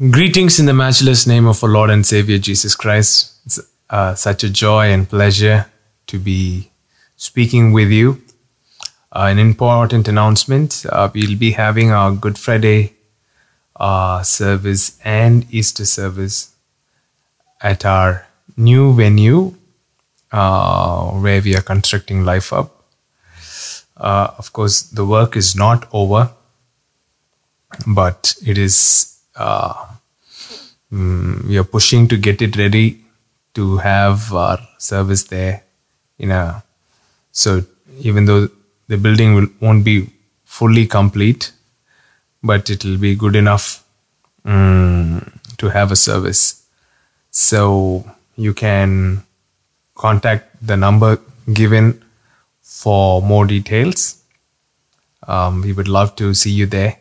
Greetings 0.00 0.58
in 0.58 0.66
the 0.66 0.74
matchless 0.74 1.24
name 1.24 1.46
of 1.46 1.62
our 1.62 1.70
Lord 1.70 1.88
and 1.88 2.04
Savior 2.04 2.36
Jesus 2.38 2.74
Christ. 2.74 3.32
It's 3.46 3.60
uh, 3.88 4.16
such 4.16 4.42
a 4.42 4.50
joy 4.50 4.90
and 4.90 5.08
pleasure 5.08 5.66
to 6.08 6.18
be 6.18 6.72
speaking 7.14 7.72
with 7.72 7.92
you. 7.92 8.20
Uh, 9.12 9.28
an 9.30 9.38
important 9.38 10.08
announcement 10.08 10.84
uh, 10.90 11.08
we'll 11.14 11.38
be 11.38 11.52
having 11.52 11.92
our 11.92 12.10
Good 12.10 12.38
Friday 12.38 12.94
uh, 13.76 14.24
service 14.24 14.98
and 15.04 15.46
Easter 15.54 15.84
service 15.84 16.56
at 17.60 17.84
our 17.84 18.26
new 18.56 18.92
venue 18.94 19.54
uh, 20.32 21.10
where 21.12 21.40
we 21.40 21.54
are 21.54 21.62
constructing 21.62 22.24
Life 22.24 22.52
Up. 22.52 22.84
Uh, 23.96 24.34
of 24.38 24.52
course, 24.52 24.82
the 24.82 25.06
work 25.06 25.36
is 25.36 25.54
not 25.54 25.86
over, 25.92 26.32
but 27.86 28.34
it 28.44 28.58
is 28.58 29.13
uh, 29.36 29.74
mm, 30.92 31.44
we 31.48 31.58
are 31.58 31.64
pushing 31.64 32.08
to 32.08 32.16
get 32.16 32.42
it 32.42 32.56
ready 32.56 33.00
to 33.54 33.76
have 33.78 34.32
our 34.32 34.58
service 34.78 35.24
there 35.24 35.62
in 36.18 36.30
a 36.30 36.62
so 37.32 37.62
even 37.98 38.24
though 38.24 38.48
the 38.88 38.96
building 38.96 39.34
will, 39.34 39.48
won't 39.60 39.84
be 39.84 40.08
fully 40.44 40.86
complete 40.86 41.52
but 42.42 42.68
it 42.68 42.84
will 42.84 42.98
be 42.98 43.14
good 43.14 43.34
enough 43.34 43.84
mm, 44.44 45.56
to 45.56 45.68
have 45.70 45.90
a 45.90 45.96
service. 45.96 46.66
So 47.30 48.04
you 48.36 48.52
can 48.54 49.24
contact 49.94 50.64
the 50.64 50.76
number 50.76 51.18
given 51.52 52.04
for 52.62 53.22
more 53.22 53.46
details. 53.46 54.22
Um, 55.26 55.62
we 55.62 55.72
would 55.72 55.88
love 55.88 56.16
to 56.16 56.34
see 56.34 56.50
you 56.50 56.66
there. 56.66 56.98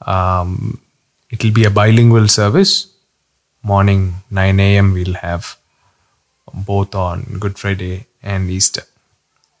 Um, 0.00 0.80
it 1.34 1.42
will 1.42 1.52
be 1.52 1.64
a 1.64 1.70
bilingual 1.70 2.28
service. 2.28 2.72
Morning 3.62 4.02
9 4.30 4.60
a.m. 4.60 4.92
we'll 4.92 5.14
have 5.14 5.56
both 6.52 6.94
on 6.94 7.22
Good 7.40 7.58
Friday 7.58 8.06
and 8.22 8.48
Easter. 8.48 8.82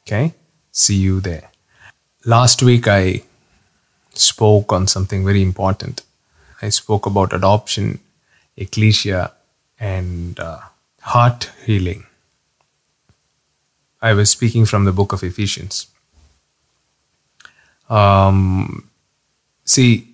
Okay, 0.02 0.34
see 0.70 0.94
you 0.94 1.20
there. 1.20 1.50
Last 2.24 2.62
week 2.62 2.86
I 2.86 3.22
spoke 4.12 4.72
on 4.72 4.86
something 4.86 5.24
very 5.24 5.42
important. 5.42 6.04
I 6.62 6.68
spoke 6.68 7.06
about 7.06 7.32
adoption, 7.32 7.98
ecclesia, 8.56 9.32
and 9.80 10.38
uh, 10.38 10.60
heart 11.00 11.50
healing. 11.66 12.06
I 14.00 14.12
was 14.12 14.30
speaking 14.30 14.64
from 14.64 14.84
the 14.84 14.92
book 14.92 15.12
of 15.12 15.24
Ephesians. 15.24 15.88
Um, 17.90 18.88
see, 19.64 20.13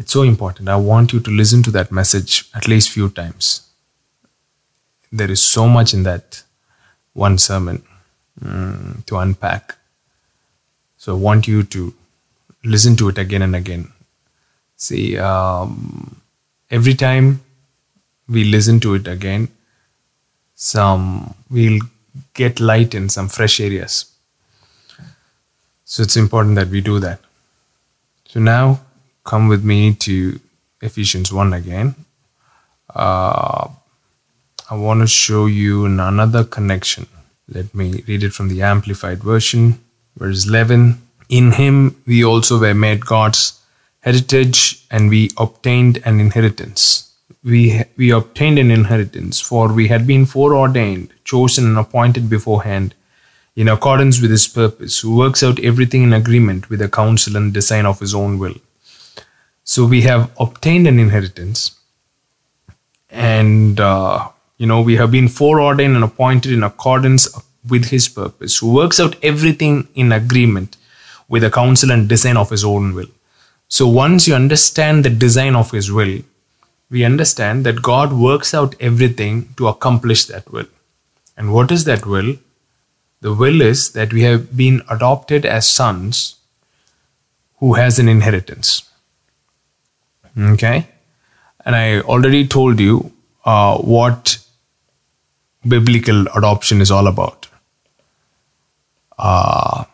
it's 0.00 0.12
so 0.12 0.22
important. 0.22 0.70
I 0.70 0.76
want 0.76 1.12
you 1.12 1.20
to 1.20 1.30
listen 1.30 1.62
to 1.64 1.70
that 1.72 1.92
message 1.92 2.48
at 2.54 2.66
least 2.66 2.88
few 2.88 3.10
times. 3.10 3.68
There 5.12 5.30
is 5.30 5.42
so 5.42 5.68
much 5.68 5.92
in 5.92 6.04
that 6.04 6.42
one 7.12 7.36
sermon 7.36 7.82
mm, 8.42 9.04
to 9.04 9.18
unpack. 9.18 9.76
So 10.96 11.14
I 11.14 11.18
want 11.18 11.46
you 11.46 11.64
to 11.64 11.92
listen 12.64 12.96
to 12.96 13.10
it 13.10 13.18
again 13.18 13.42
and 13.42 13.54
again. 13.54 13.92
See, 14.76 15.18
um, 15.18 16.22
every 16.70 16.94
time 16.94 17.42
we 18.26 18.44
listen 18.44 18.80
to 18.80 18.94
it 18.94 19.06
again, 19.06 19.48
some 20.54 21.34
we'll 21.50 21.80
get 22.32 22.58
light 22.58 22.94
in 22.94 23.10
some 23.10 23.28
fresh 23.28 23.60
areas. 23.60 24.06
So 25.84 26.02
it's 26.02 26.16
important 26.16 26.54
that 26.54 26.68
we 26.68 26.80
do 26.80 27.00
that. 27.00 27.20
So 28.28 28.40
now 28.40 28.80
come 29.30 29.46
with 29.46 29.64
me 29.64 29.94
to 29.94 30.40
Ephesians 30.80 31.32
1 31.32 31.52
again. 31.52 31.94
Uh, 32.92 33.68
I 34.68 34.74
want 34.74 35.02
to 35.02 35.06
show 35.06 35.46
you 35.46 35.84
another 35.84 36.42
connection. 36.42 37.06
Let 37.48 37.72
me 37.72 38.02
read 38.08 38.24
it 38.24 38.32
from 38.32 38.48
the 38.48 38.62
Amplified 38.62 39.22
Version, 39.22 39.78
verse 40.16 40.48
11. 40.48 41.00
In 41.28 41.52
him 41.52 41.76
we 42.08 42.24
also 42.24 42.58
were 42.58 42.74
made 42.74 43.06
God's 43.06 43.42
heritage 44.00 44.84
and 44.90 45.08
we 45.08 45.30
obtained 45.38 46.02
an 46.04 46.18
inheritance. 46.18 46.82
We, 47.44 47.84
we 47.96 48.10
obtained 48.10 48.58
an 48.58 48.72
inheritance, 48.72 49.40
for 49.40 49.72
we 49.72 49.86
had 49.86 50.08
been 50.08 50.26
foreordained, 50.26 51.14
chosen, 51.24 51.66
and 51.66 51.78
appointed 51.78 52.28
beforehand 52.28 52.94
in 53.54 53.68
accordance 53.68 54.20
with 54.20 54.32
his 54.32 54.48
purpose, 54.48 54.98
who 55.00 55.16
works 55.16 55.42
out 55.44 55.60
everything 55.60 56.02
in 56.02 56.12
agreement 56.12 56.68
with 56.68 56.80
the 56.80 56.88
counsel 56.88 57.36
and 57.36 57.54
design 57.54 57.86
of 57.86 58.00
his 58.00 58.14
own 58.14 58.38
will 58.40 58.56
so 59.72 59.86
we 59.86 60.00
have 60.02 60.22
obtained 60.40 60.88
an 60.88 60.98
inheritance, 60.98 61.78
and 63.08 63.78
uh, 63.78 64.28
you 64.56 64.66
know 64.66 64.80
we 64.80 64.96
have 64.96 65.12
been 65.12 65.28
foreordained 65.28 65.94
and 65.94 66.02
appointed 66.02 66.52
in 66.52 66.64
accordance 66.64 67.28
with 67.68 67.84
His 67.90 68.08
purpose, 68.08 68.58
who 68.58 68.72
works 68.72 68.98
out 68.98 69.14
everything 69.22 69.86
in 69.94 70.10
agreement 70.10 70.76
with 71.28 71.42
the 71.42 71.52
counsel 71.52 71.92
and 71.92 72.08
design 72.08 72.36
of 72.36 72.50
His 72.50 72.64
own 72.64 72.94
will. 72.96 73.12
So 73.68 73.86
once 73.86 74.26
you 74.26 74.34
understand 74.34 75.04
the 75.04 75.10
design 75.10 75.54
of 75.54 75.70
His 75.70 75.92
will, 75.92 76.18
we 76.90 77.04
understand 77.04 77.64
that 77.64 77.80
God 77.80 78.12
works 78.12 78.52
out 78.52 78.74
everything 78.80 79.54
to 79.56 79.68
accomplish 79.68 80.24
that 80.24 80.50
will. 80.50 80.66
And 81.36 81.54
what 81.54 81.70
is 81.70 81.84
that 81.84 82.06
will? 82.06 82.38
The 83.20 83.32
will 83.32 83.60
is 83.60 83.92
that 83.92 84.12
we 84.12 84.22
have 84.22 84.56
been 84.56 84.82
adopted 84.90 85.46
as 85.46 85.68
sons 85.68 86.36
who 87.58 87.74
has 87.74 88.00
an 88.00 88.08
inheritance. 88.08 88.89
Okay. 90.38 90.86
And 91.64 91.76
I 91.76 92.00
already 92.00 92.46
told 92.46 92.80
you 92.80 93.12
uh, 93.44 93.78
what 93.78 94.38
biblical 95.66 96.26
adoption 96.28 96.80
is 96.80 96.90
all 96.90 97.06
about. 97.06 97.46
Uh, 99.18 99.84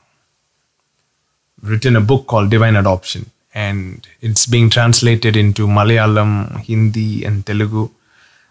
written 1.62 1.96
a 1.96 2.00
book 2.00 2.26
called 2.26 2.50
Divine 2.50 2.76
Adoption, 2.76 3.30
and 3.52 4.06
it's 4.20 4.46
being 4.46 4.70
translated 4.70 5.36
into 5.36 5.66
Malayalam, 5.66 6.60
Hindi, 6.60 7.24
and 7.24 7.44
Telugu, 7.44 7.90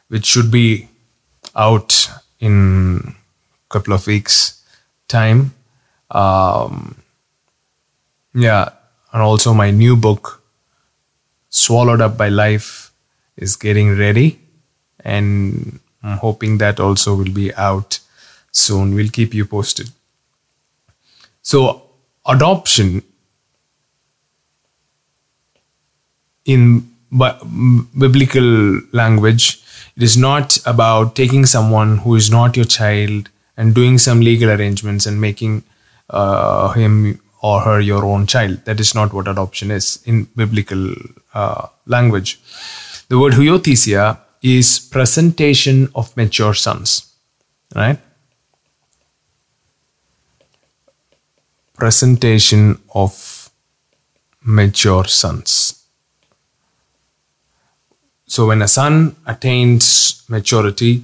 which 0.09 0.25
should 0.25 0.51
be 0.51 0.89
out 1.55 2.09
in 2.39 3.15
a 3.15 3.69
couple 3.69 3.93
of 3.93 4.05
weeks' 4.07 4.61
time. 5.07 5.53
Um, 6.11 7.01
yeah, 8.33 8.69
and 9.13 9.21
also 9.21 9.53
my 9.53 9.71
new 9.71 9.95
book 9.95 10.41
swallowed 11.55 12.01
up 12.01 12.17
by 12.17 12.29
life 12.29 12.91
is 13.37 13.55
getting 13.55 13.97
ready 13.97 14.39
and 14.99 15.79
I'm 16.03 16.17
hoping 16.17 16.57
that 16.59 16.79
also 16.79 17.15
will 17.15 17.31
be 17.31 17.53
out 17.55 17.99
soon. 18.51 18.93
We'll 18.93 19.09
keep 19.09 19.33
you 19.33 19.45
posted. 19.45 19.89
So, 21.41 21.83
adoption 22.25 23.03
in 26.45 26.89
biblical 27.97 28.81
language, 28.91 29.61
it 29.95 30.03
is 30.03 30.17
not 30.17 30.57
about 30.65 31.15
taking 31.15 31.45
someone 31.45 31.97
who 31.99 32.15
is 32.15 32.29
not 32.29 32.55
your 32.55 32.65
child 32.65 33.29
and 33.57 33.73
doing 33.73 33.97
some 33.97 34.19
legal 34.19 34.49
arrangements 34.49 35.05
and 35.05 35.21
making 35.21 35.63
uh, 36.09 36.69
him 36.73 37.19
or 37.45 37.61
her 37.61 37.79
your 37.79 38.03
own 38.03 38.25
child. 38.25 38.65
That 38.65 38.79
is 38.79 38.95
not 38.95 39.13
what 39.13 39.27
adoption 39.27 39.69
is 39.69 40.01
in 40.05 40.23
biblical 40.35 40.95
uh, 41.35 41.67
language. 41.85 42.39
The 43.09 43.19
word 43.19 43.33
huiothesia 43.33 44.17
is 44.41 44.79
presentation 44.79 45.89
of 45.93 46.15
mature 46.17 46.55
sons, 46.55 47.13
right? 47.75 47.99
Presentation 51.75 52.79
of 52.95 53.51
mature 54.41 55.05
sons. 55.05 55.83
So 58.25 58.47
when 58.47 58.63
a 58.63 58.67
son 58.67 59.15
attains 59.27 60.23
maturity, 60.29 61.03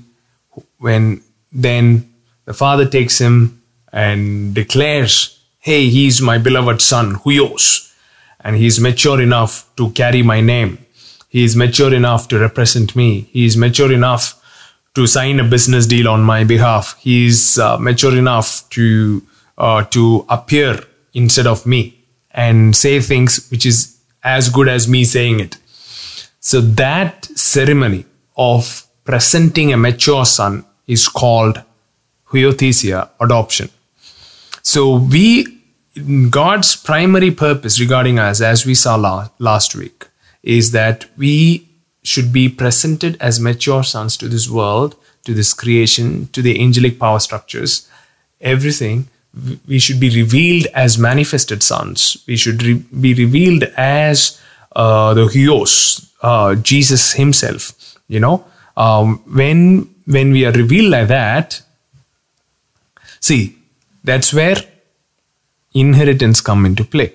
when 0.80 1.22
then 1.52 2.12
the 2.46 2.56
father 2.56 2.88
takes 2.88 3.20
him 3.20 3.62
and 3.94 4.56
declares 4.56 5.41
hey, 5.62 5.90
he's 5.90 6.22
my 6.22 6.40
beloved 6.40 6.82
son, 6.82 7.14
Huios, 7.18 7.94
and 8.40 8.56
he's 8.56 8.80
mature 8.80 9.22
enough 9.22 9.70
to 9.76 9.92
carry 9.92 10.24
my 10.24 10.42
name. 10.42 10.80
He 11.30 11.44
is 11.44 11.56
mature 11.56 11.94
enough 11.94 12.28
to 12.30 12.40
represent 12.40 12.96
me. 12.96 13.30
He 13.32 13.46
is 13.46 13.56
mature 13.56 13.92
enough 13.94 14.42
to 14.96 15.06
sign 15.06 15.40
a 15.40 15.44
business 15.44 15.86
deal 15.86 16.10
on 16.10 16.24
my 16.24 16.44
behalf. 16.44 16.98
He 17.00 17.28
is 17.28 17.60
uh, 17.60 17.78
mature 17.78 18.18
enough 18.18 18.68
to 18.72 19.22
uh, 19.58 19.84
to 19.96 20.26
appear 20.30 20.80
instead 21.14 21.46
of 21.46 21.66
me 21.68 22.04
and 22.32 22.76
say 22.76 23.00
things 23.00 23.48
which 23.52 23.66
is 23.66 24.00
as 24.24 24.50
good 24.50 24.68
as 24.68 24.88
me 24.88 25.04
saying 25.04 25.40
it. 25.40 25.58
So 26.40 26.60
that 26.62 27.26
ceremony 27.26 28.06
of 28.36 28.88
presenting 29.04 29.72
a 29.72 29.78
mature 29.78 30.26
son 30.26 30.66
is 30.88 31.08
called 31.08 31.62
huiothesia, 32.32 33.10
adoption. 33.20 33.70
So 34.64 34.98
we, 34.98 35.62
God's 36.30 36.76
primary 36.76 37.32
purpose 37.32 37.80
regarding 37.80 38.20
us, 38.20 38.42
as 38.42 38.66
we 38.66 38.76
saw 38.76 38.96
la- 38.96 39.30
last 39.40 39.76
week, 39.76 40.08
is 40.44 40.72
that 40.72 41.06
we 41.18 41.68
should 42.04 42.34
be 42.34 42.50
presented 42.50 43.18
as 43.22 43.40
mature 43.40 43.84
sons 43.84 44.18
to 44.18 44.28
this 44.28 44.50
world, 44.50 44.96
to 45.26 45.34
this 45.34 45.54
creation, 45.54 46.28
to 46.28 46.42
the 46.42 46.60
angelic 46.60 47.00
power 47.00 47.20
structures, 47.20 47.88
everything. 48.40 49.08
We 49.68 49.80
should 49.80 50.00
be 50.00 50.10
revealed 50.10 50.66
as 50.74 50.98
manifested 50.98 51.64
sons. 51.64 52.18
We 52.28 52.36
should 52.36 52.64
re- 52.64 52.74
be 53.00 53.14
revealed 53.14 53.64
as 53.78 54.42
uh, 54.76 55.14
the 55.14 55.26
Huios, 55.28 56.10
uh, 56.22 56.56
Jesus 56.56 57.14
Himself. 57.14 57.98
You 58.08 58.20
know, 58.20 58.46
um, 58.76 59.20
when 59.34 59.94
when 60.06 60.32
we 60.32 60.46
are 60.46 60.52
revealed 60.52 60.92
like 60.92 61.08
that, 61.08 61.62
see, 63.22 63.56
that's 64.04 64.34
where 64.34 64.58
inheritance 65.74 66.42
come 66.42 66.66
into 66.66 66.84
play. 66.84 67.14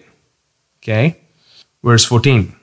Okay, 0.78 1.18
verse 1.82 2.04
fourteen. 2.04 2.54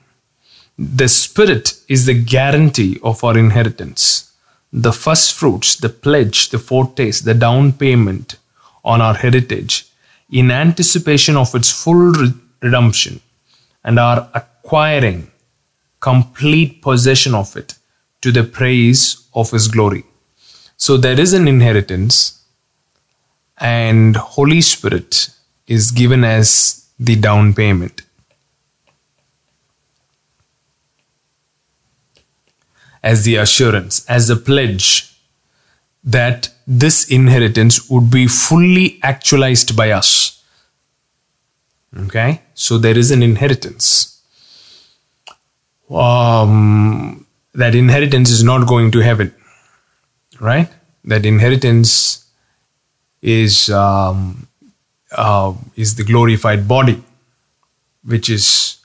The 0.76 1.08
Spirit 1.08 1.80
is 1.88 2.06
the 2.06 2.14
guarantee 2.14 2.98
of 3.02 3.22
our 3.22 3.38
inheritance, 3.38 4.32
the 4.72 4.92
first 4.92 5.34
fruits, 5.34 5.76
the 5.76 5.88
pledge, 5.88 6.48
the 6.48 6.58
foretaste, 6.58 7.24
the 7.24 7.34
down 7.34 7.72
payment 7.72 8.36
on 8.84 9.00
our 9.00 9.14
heritage 9.14 9.86
in 10.30 10.50
anticipation 10.50 11.36
of 11.36 11.54
its 11.54 11.70
full 11.70 12.12
redemption 12.60 13.20
and 13.84 14.00
our 14.00 14.28
acquiring 14.34 15.30
complete 16.00 16.82
possession 16.82 17.34
of 17.34 17.56
it 17.56 17.74
to 18.20 18.32
the 18.32 18.42
praise 18.42 19.28
of 19.32 19.52
His 19.52 19.68
glory. 19.68 20.04
So 20.76 20.96
there 20.96 21.20
is 21.20 21.34
an 21.34 21.46
inheritance, 21.46 22.43
and 23.58 24.16
Holy 24.16 24.60
Spirit 24.60 25.28
is 25.66 25.90
given 25.90 26.24
as 26.24 26.88
the 26.98 27.16
down 27.16 27.54
payment. 27.54 28.02
as 33.04 33.24
the 33.24 33.36
assurance, 33.36 34.04
as 34.08 34.30
a 34.30 34.36
pledge 34.36 35.14
that 36.02 36.48
this 36.66 37.06
inheritance 37.10 37.88
would 37.90 38.10
be 38.10 38.26
fully 38.26 38.98
actualized 39.02 39.76
by 39.76 39.90
us. 39.90 40.42
Okay, 41.96 42.40
so 42.54 42.78
there 42.78 42.96
is 42.96 43.10
an 43.10 43.22
inheritance. 43.22 44.22
Um, 45.90 47.26
that 47.52 47.74
inheritance 47.74 48.30
is 48.30 48.42
not 48.42 48.66
going 48.66 48.90
to 48.92 49.00
heaven, 49.00 49.34
right? 50.40 50.70
That 51.04 51.26
inheritance 51.26 52.23
is 53.24 53.70
um, 53.70 54.46
uh, 55.12 55.52
is 55.74 55.96
the 55.96 56.04
glorified 56.04 56.68
body, 56.68 57.02
which 58.04 58.28
is 58.28 58.78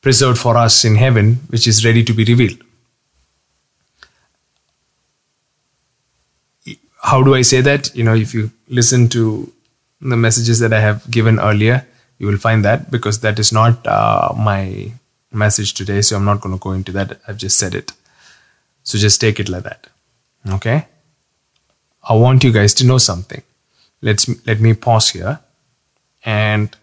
preserved 0.00 0.38
for 0.38 0.56
us 0.56 0.84
in 0.84 0.96
heaven, 0.96 1.34
which 1.48 1.66
is 1.66 1.84
ready 1.84 2.02
to 2.04 2.12
be 2.12 2.24
revealed. 2.24 2.64
how 7.04 7.22
do 7.22 7.34
I 7.34 7.42
say 7.42 7.60
that? 7.60 7.94
You 7.94 8.02
know, 8.02 8.14
if 8.14 8.32
you 8.32 8.50
listen 8.68 9.08
to 9.10 9.52
the 10.00 10.16
messages 10.16 10.58
that 10.60 10.72
I 10.72 10.80
have 10.80 11.08
given 11.10 11.38
earlier, 11.38 11.86
you 12.18 12.26
will 12.26 12.38
find 12.38 12.64
that 12.64 12.90
because 12.90 13.20
that 13.20 13.38
is 13.38 13.52
not 13.52 13.86
uh, 13.86 14.32
my 14.36 14.92
message 15.30 15.74
today. 15.74 16.00
So 16.00 16.16
I'm 16.16 16.24
not 16.24 16.40
going 16.40 16.54
to 16.54 16.62
go 16.62 16.72
into 16.72 16.92
that. 16.92 17.20
I've 17.28 17.36
just 17.36 17.58
said 17.58 17.74
it. 17.74 17.92
So 18.84 18.98
just 18.98 19.20
take 19.20 19.38
it 19.38 19.50
like 19.50 19.64
that. 19.64 19.86
Okay. 20.48 20.86
I 22.06 22.14
want 22.14 22.44
you 22.44 22.52
guys 22.52 22.74
to 22.74 22.86
know 22.86 22.98
something. 22.98 23.42
Let's 24.02 24.28
let 24.46 24.60
me 24.60 24.74
pause 24.74 25.10
here 25.10 25.40
and 26.24 26.76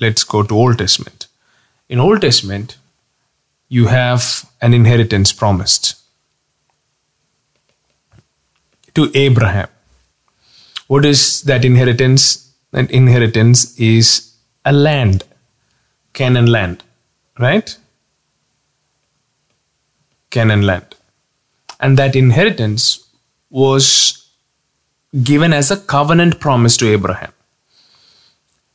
let's 0.00 0.24
go 0.24 0.42
to 0.42 0.54
Old 0.54 0.78
Testament. 0.78 1.26
In 1.88 2.00
Old 2.00 2.20
Testament, 2.20 2.76
you 3.68 3.86
have 3.86 4.50
an 4.60 4.74
inheritance 4.74 5.32
promised 5.32 5.96
to 8.94 9.10
Abraham. 9.14 9.68
What 10.88 11.04
is 11.04 11.42
that 11.42 11.64
inheritance? 11.64 12.52
That 12.72 12.90
inheritance 12.90 13.78
is 13.78 14.34
a 14.64 14.72
land, 14.72 15.24
Canaan 16.12 16.46
land, 16.46 16.82
right? 17.38 17.76
Canaan 20.30 20.62
land. 20.62 20.94
And 21.80 21.96
that 21.96 22.16
inheritance 22.16 23.07
was 23.50 24.30
given 25.22 25.52
as 25.52 25.70
a 25.70 25.76
covenant 25.76 26.38
promise 26.40 26.76
to 26.76 26.88
Abraham. 26.88 27.32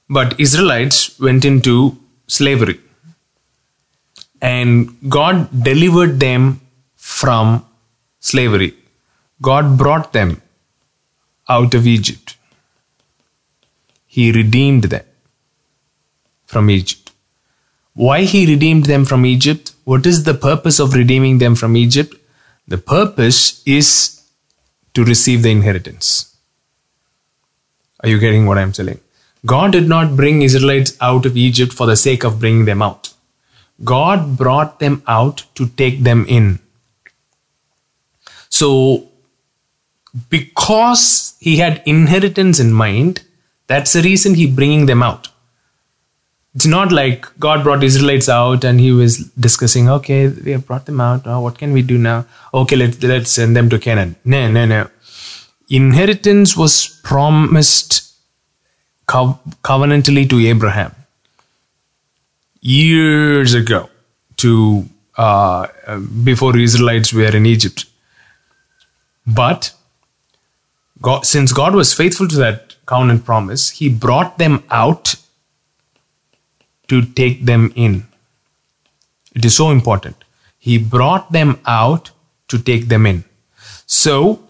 But 0.10 0.40
Israelites 0.40 1.20
went 1.20 1.46
into 1.46 1.98
slavery. 2.28 2.80
And 4.42 4.98
God 5.10 5.64
delivered 5.64 6.20
them 6.20 6.62
from 6.96 7.66
slavery. 8.20 8.74
God 9.42 9.78
brought 9.78 10.14
them 10.14 10.42
out 11.48 11.74
of 11.74 11.88
Egypt. 11.88 12.36
He 14.06 14.32
redeemed 14.32 14.86
them 14.86 15.06
from 16.46 16.70
Egypt. 16.70 17.12
Why 17.94 18.24
he 18.24 18.46
redeemed 18.46 18.86
them 18.86 19.06
from 19.06 19.26
Egypt? 19.26 19.74
What 19.86 20.06
is 20.06 20.24
the 20.24 20.34
purpose 20.34 20.80
of 20.80 20.94
redeeming 20.94 21.38
them 21.38 21.56
from 21.56 21.78
Egypt? 21.78 22.16
The 22.68 22.78
purpose 22.78 23.62
is 23.66 24.23
to 24.94 25.04
receive 25.04 25.42
the 25.42 25.52
inheritance. 25.52 26.36
Are 28.02 28.10
you 28.10 28.20
getting 28.20 28.46
what 28.46 28.58
I'm 28.58 28.72
telling? 28.72 29.00
God 29.46 29.72
did 29.72 29.88
not 29.88 30.16
bring 30.16 30.42
Israelites 30.42 30.96
out 31.02 31.26
of 31.26 31.36
Egypt 31.36 31.74
for 31.74 31.86
the 31.86 31.96
sake 31.96 32.24
of 32.24 32.40
bringing 32.40 32.66
them 32.66 32.82
out. 32.82 33.14
God 33.84 34.38
brought 34.38 34.80
them 34.80 35.04
out 35.08 35.46
to 35.56 35.68
take 35.68 36.04
them 36.04 36.26
in. 36.28 36.60
So 38.50 39.10
because 40.30 41.36
he 41.40 41.58
had 41.58 41.82
inheritance 41.86 42.60
in 42.60 42.72
mind, 42.72 43.24
that's 43.68 43.94
the 43.94 44.02
reason 44.02 44.36
he 44.36 44.46
bringing 44.50 44.86
them 44.86 45.02
out. 45.02 45.30
It's 46.56 46.68
not 46.68 46.92
like 46.92 47.26
God 47.40 47.64
brought 47.64 47.84
Israelites 47.84 48.30
out 48.30 48.64
and 48.64 48.80
he 48.80 48.92
was 48.92 49.18
discussing, 49.32 49.90
okay, 49.90 50.28
we 50.28 50.52
have 50.52 50.68
brought 50.68 50.86
them 50.86 51.02
out. 51.02 51.24
Oh, 51.26 51.40
what 51.40 51.58
can 51.58 51.74
we 51.74 51.82
do 51.82 51.98
now? 51.98 52.26
Okay, 52.54 52.76
let's, 52.76 53.02
let's 53.02 53.32
send 53.32 53.56
them 53.56 53.70
to 53.70 53.80
Canaan. 53.80 54.16
No, 54.24 54.52
no, 54.52 54.66
no. 54.66 54.88
Inheritance 55.70 56.56
was 56.56 57.00
promised 57.04 58.14
co- 59.08 59.40
covenantally 59.64 60.30
to 60.30 60.40
Abraham 60.40 60.94
years 62.62 63.54
ago 63.56 63.90
to 64.38 64.86
uh, 65.18 65.68
before 66.24 66.58
Israelites 66.58 67.14
were 67.14 67.36
in 67.36 67.46
Egypt. 67.46 67.86
But 69.26 69.74
God, 71.02 71.26
since 71.26 71.52
God 71.52 71.76
was 71.76 71.94
faithful 71.94 72.28
to 72.28 72.36
that 72.38 72.76
covenant 72.86 73.26
promise, 73.26 73.72
He 73.72 73.90
brought 73.90 74.38
them 74.38 74.64
out 74.70 75.16
to 76.88 77.02
take 77.02 77.46
them 77.46 77.72
in. 77.76 78.06
It 79.36 79.46
is 79.46 79.56
so 79.56 79.72
important. 79.72 80.16
He 80.58 80.78
brought 80.78 81.32
them 81.32 81.60
out 81.66 82.12
to 82.50 82.60
take 82.60 82.88
them 82.88 83.06
in. 83.06 83.24
So, 83.86 84.48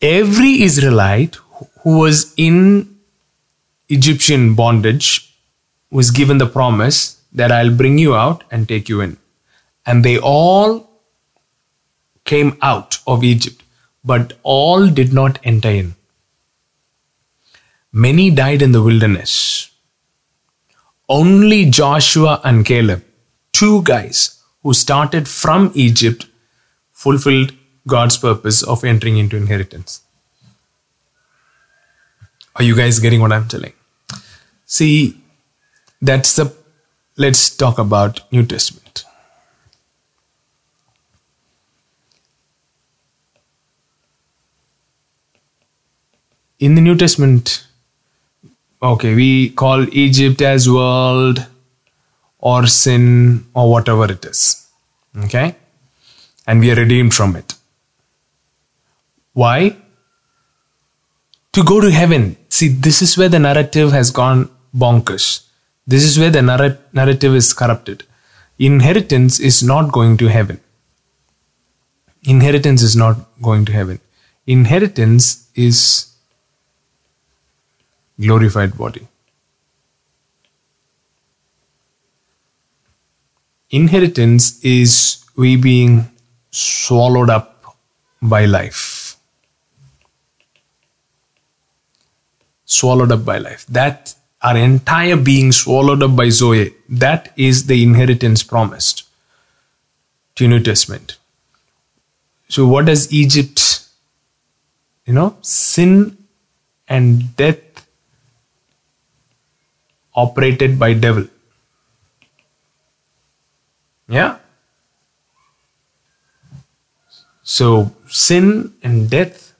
every 0.00 0.62
Israelite 0.62 1.36
who 1.82 1.98
was 1.98 2.34
in 2.36 2.98
Egyptian 3.88 4.54
bondage 4.54 5.34
was 5.90 6.10
given 6.10 6.38
the 6.38 6.46
promise 6.46 7.20
that 7.32 7.52
I'll 7.52 7.74
bring 7.74 7.98
you 7.98 8.14
out 8.14 8.44
and 8.50 8.68
take 8.68 8.88
you 8.88 9.00
in. 9.00 9.16
And 9.86 10.04
they 10.04 10.18
all 10.18 10.88
came 12.24 12.56
out 12.62 12.98
of 13.06 13.24
Egypt 13.24 13.62
but 14.04 14.32
all 14.42 14.88
did 14.88 15.12
not 15.12 15.38
enter 15.44 15.68
in. 15.68 15.94
Many 17.92 18.30
died 18.30 18.62
in 18.62 18.72
the 18.72 18.82
wilderness. 18.82 19.69
Only 21.10 21.68
Joshua 21.68 22.40
and 22.44 22.64
Caleb, 22.64 23.04
two 23.52 23.82
guys 23.82 24.42
who 24.62 24.72
started 24.72 25.28
from 25.28 25.72
Egypt, 25.74 26.26
fulfilled 26.92 27.52
God's 27.86 28.16
purpose 28.16 28.62
of 28.62 28.84
entering 28.84 29.18
into 29.18 29.36
inheritance. 29.36 30.02
Are 32.56 32.62
you 32.62 32.76
guys 32.76 33.00
getting 33.00 33.20
what 33.20 33.32
I'm 33.32 33.48
telling? 33.48 33.72
See, 34.66 35.20
that's 36.00 36.36
the. 36.36 36.54
Let's 37.16 37.54
talk 37.54 37.78
about 37.78 38.20
New 38.32 38.46
Testament. 38.46 39.04
in 46.60 46.74
the 46.74 46.80
New 46.82 46.94
Testament, 46.94 47.66
okay, 48.82 49.14
we 49.14 49.50
call 49.50 49.86
Egypt 49.94 50.40
as 50.42 50.68
world 50.68 51.46
or 52.38 52.66
sin 52.66 53.46
or 53.54 53.70
whatever 53.70 54.10
it 54.10 54.24
is. 54.24 54.68
Okay? 55.24 55.54
And 56.46 56.60
we 56.60 56.70
are 56.70 56.76
redeemed 56.76 57.14
from 57.14 57.36
it. 57.36 57.54
Why? 59.32 59.76
To 61.52 61.64
go 61.64 61.80
to 61.80 61.90
heaven. 61.90 62.36
See, 62.48 62.68
this 62.68 63.02
is 63.02 63.16
where 63.18 63.28
the 63.28 63.38
narrative 63.38 63.92
has 63.92 64.10
gone 64.10 64.48
bonkers. 64.76 65.46
This 65.86 66.04
is 66.04 66.18
where 66.18 66.30
the 66.30 66.42
narr- 66.42 66.78
narrative 66.92 67.34
is 67.34 67.52
corrupted. 67.52 68.04
Inheritance 68.58 69.40
is 69.40 69.62
not 69.62 69.92
going 69.92 70.16
to 70.18 70.28
heaven. 70.28 70.60
Inheritance 72.24 72.82
is 72.82 72.94
not 72.94 73.16
going 73.42 73.64
to 73.64 73.72
heaven. 73.72 74.00
Inheritance 74.46 75.48
is 75.54 76.09
glorified 78.20 78.76
body. 78.76 79.06
Inheritance 83.70 84.62
is 84.64 85.24
we 85.36 85.56
being 85.56 86.10
swallowed 86.50 87.30
up 87.30 87.64
by 88.20 88.44
life. 88.44 89.16
Swallowed 92.64 93.12
up 93.12 93.24
by 93.24 93.38
life. 93.38 93.64
That 93.66 94.14
our 94.42 94.56
entire 94.56 95.16
being 95.16 95.52
swallowed 95.52 96.02
up 96.02 96.16
by 96.16 96.28
Zoe. 96.30 96.74
That 96.88 97.32
is 97.36 97.66
the 97.66 97.82
inheritance 97.82 98.42
promised 98.42 99.04
to 100.36 100.48
New 100.48 100.60
Testament. 100.60 101.16
So 102.48 102.66
what 102.66 102.86
does 102.86 103.12
Egypt, 103.12 103.86
you 105.06 105.12
know, 105.12 105.36
sin 105.42 106.16
and 106.88 107.36
death 107.36 107.58
operated 110.22 110.78
by 110.78 110.92
devil. 110.94 111.26
Yeah. 114.08 114.38
So 117.42 117.94
sin 118.08 118.74
and 118.82 119.08
death 119.10 119.54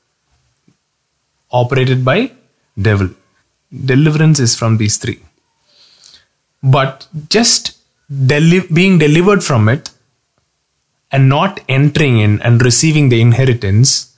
operated 1.51 2.05
by 2.05 2.33
devil. 2.81 3.11
Deliverance 3.93 4.39
is 4.41 4.57
from 4.57 4.77
these 4.77 4.97
three. 4.97 5.21
But 6.63 7.07
just 7.29 7.79
deli- 8.27 8.69
being 8.73 8.99
delivered 8.99 9.43
from 9.43 9.69
it 9.69 9.91
and 11.11 11.29
not 11.29 11.61
entering 11.69 12.19
in 12.19 12.41
and 12.43 12.63
receiving 12.63 13.09
the 13.09 13.21
inheritance 13.21 14.17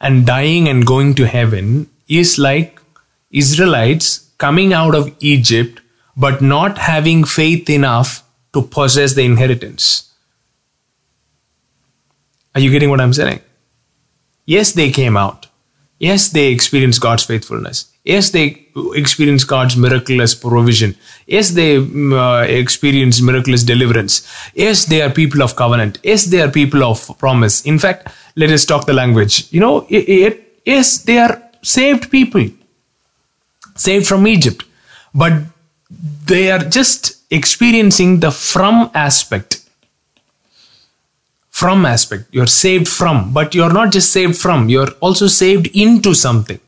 and 0.00 0.26
dying 0.26 0.68
and 0.68 0.86
going 0.86 1.14
to 1.14 1.26
heaven 1.26 1.88
is 2.08 2.38
like 2.38 2.80
Israelites 3.30 4.27
coming 4.38 4.72
out 4.72 4.94
of 4.94 5.14
Egypt 5.20 5.80
but 6.16 6.40
not 6.42 6.78
having 6.78 7.24
faith 7.24 7.70
enough 7.70 8.24
to 8.52 8.62
possess 8.62 9.14
the 9.14 9.22
inheritance. 9.22 10.12
Are 12.54 12.60
you 12.60 12.70
getting 12.70 12.90
what 12.90 13.00
I'm 13.00 13.12
saying? 13.12 13.40
Yes, 14.46 14.72
they 14.72 14.90
came 14.90 15.16
out. 15.16 15.46
Yes, 16.00 16.30
they 16.30 16.48
experienced 16.48 17.00
God's 17.00 17.24
faithfulness. 17.24 17.92
Yes, 18.04 18.30
they 18.30 18.66
experienced 18.94 19.46
God's 19.48 19.76
miraculous 19.76 20.34
provision. 20.34 20.96
Yes, 21.26 21.50
they 21.50 21.76
uh, 21.76 22.46
experience 22.48 23.20
miraculous 23.20 23.62
deliverance. 23.62 24.26
Yes, 24.54 24.86
they 24.86 25.02
are 25.02 25.10
people 25.10 25.42
of 25.42 25.56
covenant. 25.56 25.98
Yes, 26.02 26.24
they 26.24 26.40
are 26.40 26.50
people 26.50 26.82
of 26.84 27.18
promise. 27.18 27.60
In 27.66 27.78
fact, 27.78 28.08
let 28.36 28.50
us 28.50 28.64
talk 28.64 28.86
the 28.86 28.92
language. 28.92 29.52
You 29.52 29.60
know, 29.60 29.86
it, 29.88 30.08
it, 30.08 30.62
yes, 30.64 30.98
they 30.98 31.18
are 31.18 31.42
saved 31.62 32.10
people, 32.10 32.48
saved 33.78 34.06
from 34.06 34.26
Egypt, 34.26 34.64
but 35.14 35.32
they 36.26 36.50
are 36.50 36.58
just 36.58 37.16
experiencing 37.30 38.20
the 38.20 38.30
from 38.30 38.90
aspect. 38.94 39.64
From 41.50 41.84
aspect. 41.86 42.24
You're 42.30 42.46
saved 42.46 42.88
from, 42.88 43.32
but 43.32 43.54
you're 43.54 43.72
not 43.72 43.92
just 43.92 44.12
saved 44.12 44.36
from, 44.36 44.68
you're 44.68 44.90
also 45.00 45.26
saved 45.26 45.68
into 45.74 46.14
something 46.14 46.60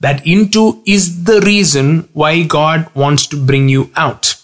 that 0.00 0.26
into 0.26 0.82
is 0.86 1.24
the 1.24 1.40
reason 1.42 2.08
why 2.14 2.42
God 2.42 2.88
wants 2.94 3.26
to 3.28 3.36
bring 3.44 3.68
you 3.68 3.90
out. 3.94 4.34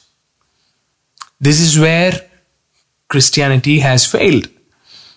This 1.41 1.61
is 1.61 1.79
where 1.79 2.13
Christianity 3.09 3.79
has 3.81 4.07
failed. 4.07 4.49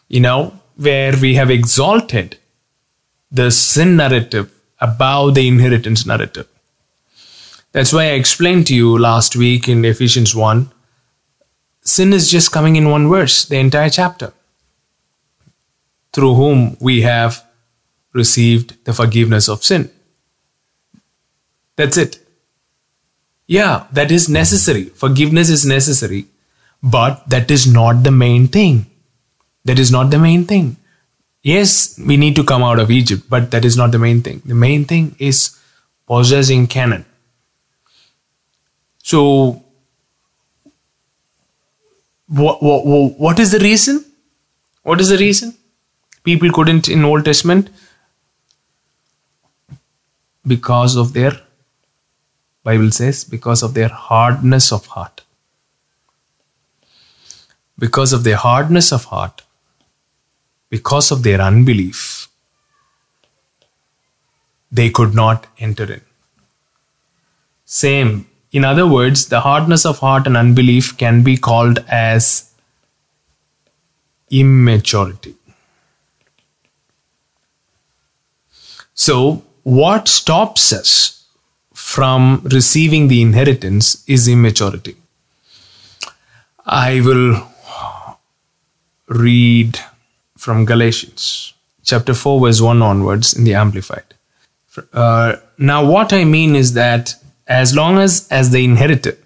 You 0.08 0.22
know, 0.22 0.60
where 0.78 1.16
we 1.18 1.36
have 1.36 1.52
exalted 1.52 2.38
the 3.32 3.52
sin 3.52 3.98
narrative 3.98 4.50
above 4.82 5.36
the 5.36 5.48
inheritance 5.48 6.06
narrative. 6.06 6.48
That's 7.72 7.94
why 7.94 8.06
I 8.06 8.14
explained 8.14 8.68
to 8.68 8.76
you 8.76 8.98
last 8.98 9.36
week 9.36 9.68
in 9.70 9.86
Ephesians 9.86 10.36
1 10.36 10.72
sin 11.90 12.14
is 12.14 12.30
just 12.30 12.52
coming 12.52 12.76
in 12.76 12.90
one 12.90 13.10
verse, 13.10 13.46
the 13.46 13.58
entire 13.58 13.90
chapter, 13.90 14.34
through 16.14 16.36
whom 16.36 16.78
we 16.80 17.02
have 17.02 17.44
received 18.14 18.84
the 18.86 18.94
forgiveness 18.94 19.48
of 19.48 19.64
sin. 19.64 19.90
That's 21.76 21.98
it. 21.98 22.20
Yeah, 23.48 23.88
that 23.92 24.12
is 24.12 24.30
necessary. 24.30 24.86
Forgiveness 24.86 25.50
is 25.50 25.66
necessary, 25.66 26.26
but 26.84 27.28
that 27.30 27.50
is 27.50 27.72
not 27.72 28.04
the 28.04 28.12
main 28.12 28.48
thing. 28.48 28.86
That 29.66 29.80
is 29.80 29.92
not 29.92 30.12
the 30.12 30.20
main 30.20 30.46
thing. 30.46 30.78
Yes, 31.42 31.98
we 32.06 32.18
need 32.18 32.36
to 32.36 32.44
come 32.44 32.64
out 32.64 32.80
of 32.80 32.92
Egypt, 32.92 33.24
but 33.30 33.52
that 33.52 33.64
is 33.64 33.78
not 33.78 33.92
the 33.92 34.00
main 34.00 34.22
thing. 34.22 34.42
The 34.46 34.56
main 34.56 34.86
thing 34.86 35.16
is 35.20 35.58
possessing 36.06 36.68
Canaan. 36.68 37.06
So, 39.02 39.64
what, 42.28 42.62
what, 42.62 42.86
what 43.18 43.40
is 43.40 43.52
the 43.52 43.60
reason? 43.60 44.04
What 44.84 45.00
is 45.00 45.10
the 45.10 45.18
reason? 45.18 45.56
People 46.24 46.52
couldn't 46.52 46.90
in 46.90 47.06
Old 47.06 47.26
Testament 47.26 47.70
because 50.46 50.96
of 50.96 51.14
their 51.14 51.40
Bible 52.64 52.92
says 52.92 53.24
because 53.24 53.64
of 53.64 53.74
their 53.74 53.88
hardness 53.88 54.72
of 54.72 54.86
heart. 54.88 55.22
Because 57.78 58.12
of 58.12 58.24
their 58.24 58.36
hardness 58.36 58.92
of 58.92 59.06
heart, 59.06 59.42
because 60.70 61.12
of 61.12 61.24
their 61.24 61.42
unbelief, 61.42 62.28
they 64.72 64.90
could 64.90 65.16
not 65.16 65.48
enter 65.58 65.92
in. 65.92 66.02
Same. 67.66 68.28
In 68.52 68.66
other 68.66 68.88
words, 68.88 69.28
the 69.28 69.42
hardness 69.42 69.86
of 69.86 70.00
heart 70.00 70.26
and 70.26 70.36
unbelief 70.36 70.98
can 70.98 71.24
be 71.24 71.38
called 71.38 71.84
as 71.88 72.52
immaturity. 74.32 75.36
So, 78.94 79.44
what 79.64 80.08
stops 80.08 80.74
us 80.74 81.26
from 81.74 82.42
receiving 82.52 83.08
the 83.08 83.22
inheritance 83.22 84.04
is 84.08 84.28
immaturity? 84.28 84.96
I 86.66 87.02
will 87.02 87.48
read 89.08 89.80
from 90.40 90.66
Galatians 90.66 91.54
chapter 91.84 92.14
4, 92.14 92.40
verse 92.40 92.62
1 92.62 92.82
onwards 92.82 93.34
in 93.34 93.44
the 93.44 93.54
Amplified. 93.54 94.14
Uh, 94.94 95.36
now, 95.58 95.84
what 95.84 96.14
I 96.14 96.24
mean 96.24 96.56
is 96.56 96.74
that 96.74 97.16
as 97.48 97.76
long 97.76 97.98
as, 97.98 98.28
as 98.30 98.52
the 98.52 98.64
inheritor 98.64 99.18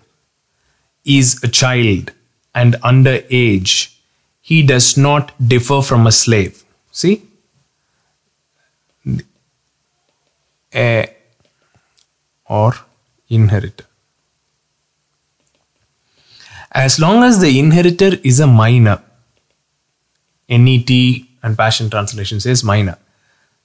is 1.05 1.43
a 1.43 1.47
child 1.47 2.11
and 2.55 2.77
under 2.81 3.19
age, 3.29 4.01
he 4.41 4.63
does 4.63 4.97
not 4.97 5.31
differ 5.47 5.81
from 5.81 6.07
a 6.07 6.11
slave. 6.11 6.63
See? 6.91 7.21
A 10.73 11.15
or 12.49 12.73
inheritor. 13.29 13.85
As 16.71 16.99
long 16.99 17.23
as 17.23 17.39
the 17.39 17.59
inheritor 17.59 18.17
is 18.23 18.39
a 18.39 18.47
minor, 18.47 19.01
NET 20.57 20.89
and 21.41 21.57
Passion 21.57 21.89
Translation 21.89 22.39
says 22.39 22.63
minor. 22.63 22.97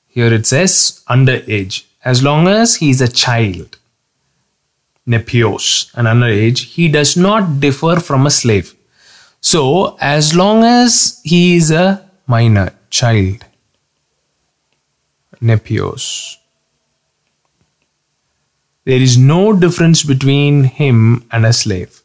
Here 0.09 0.33
it 0.33 0.47
says 0.47 1.03
under 1.07 1.43
age. 1.47 1.87
As 2.05 2.23
long 2.23 2.49
as 2.49 2.77
he 2.77 2.91
is 2.91 3.01
a 3.01 3.09
child, 3.09 3.79
nepios, 5.07 5.91
and 5.95 6.07
under 6.07 6.27
age, 6.27 6.61
he 6.73 6.89
does 6.89 7.17
not 7.17 7.61
differ 7.61 8.01
from 8.01 8.27
a 8.27 8.31
slave. 8.31 8.75
So, 9.41 9.97
as 10.01 10.35
long 10.35 10.65
as 10.65 11.21
he 11.25 11.57
is 11.57 11.71
a 11.71 12.09
minor 12.27 12.73
child, 12.91 13.45
nepios, 15.41 16.37
there 18.85 19.01
is 19.01 19.19
no 19.19 19.53
difference 19.53 20.03
between 20.03 20.65
him 20.65 21.25
and 21.31 21.45
a 21.45 21.53
slave. 21.53 22.03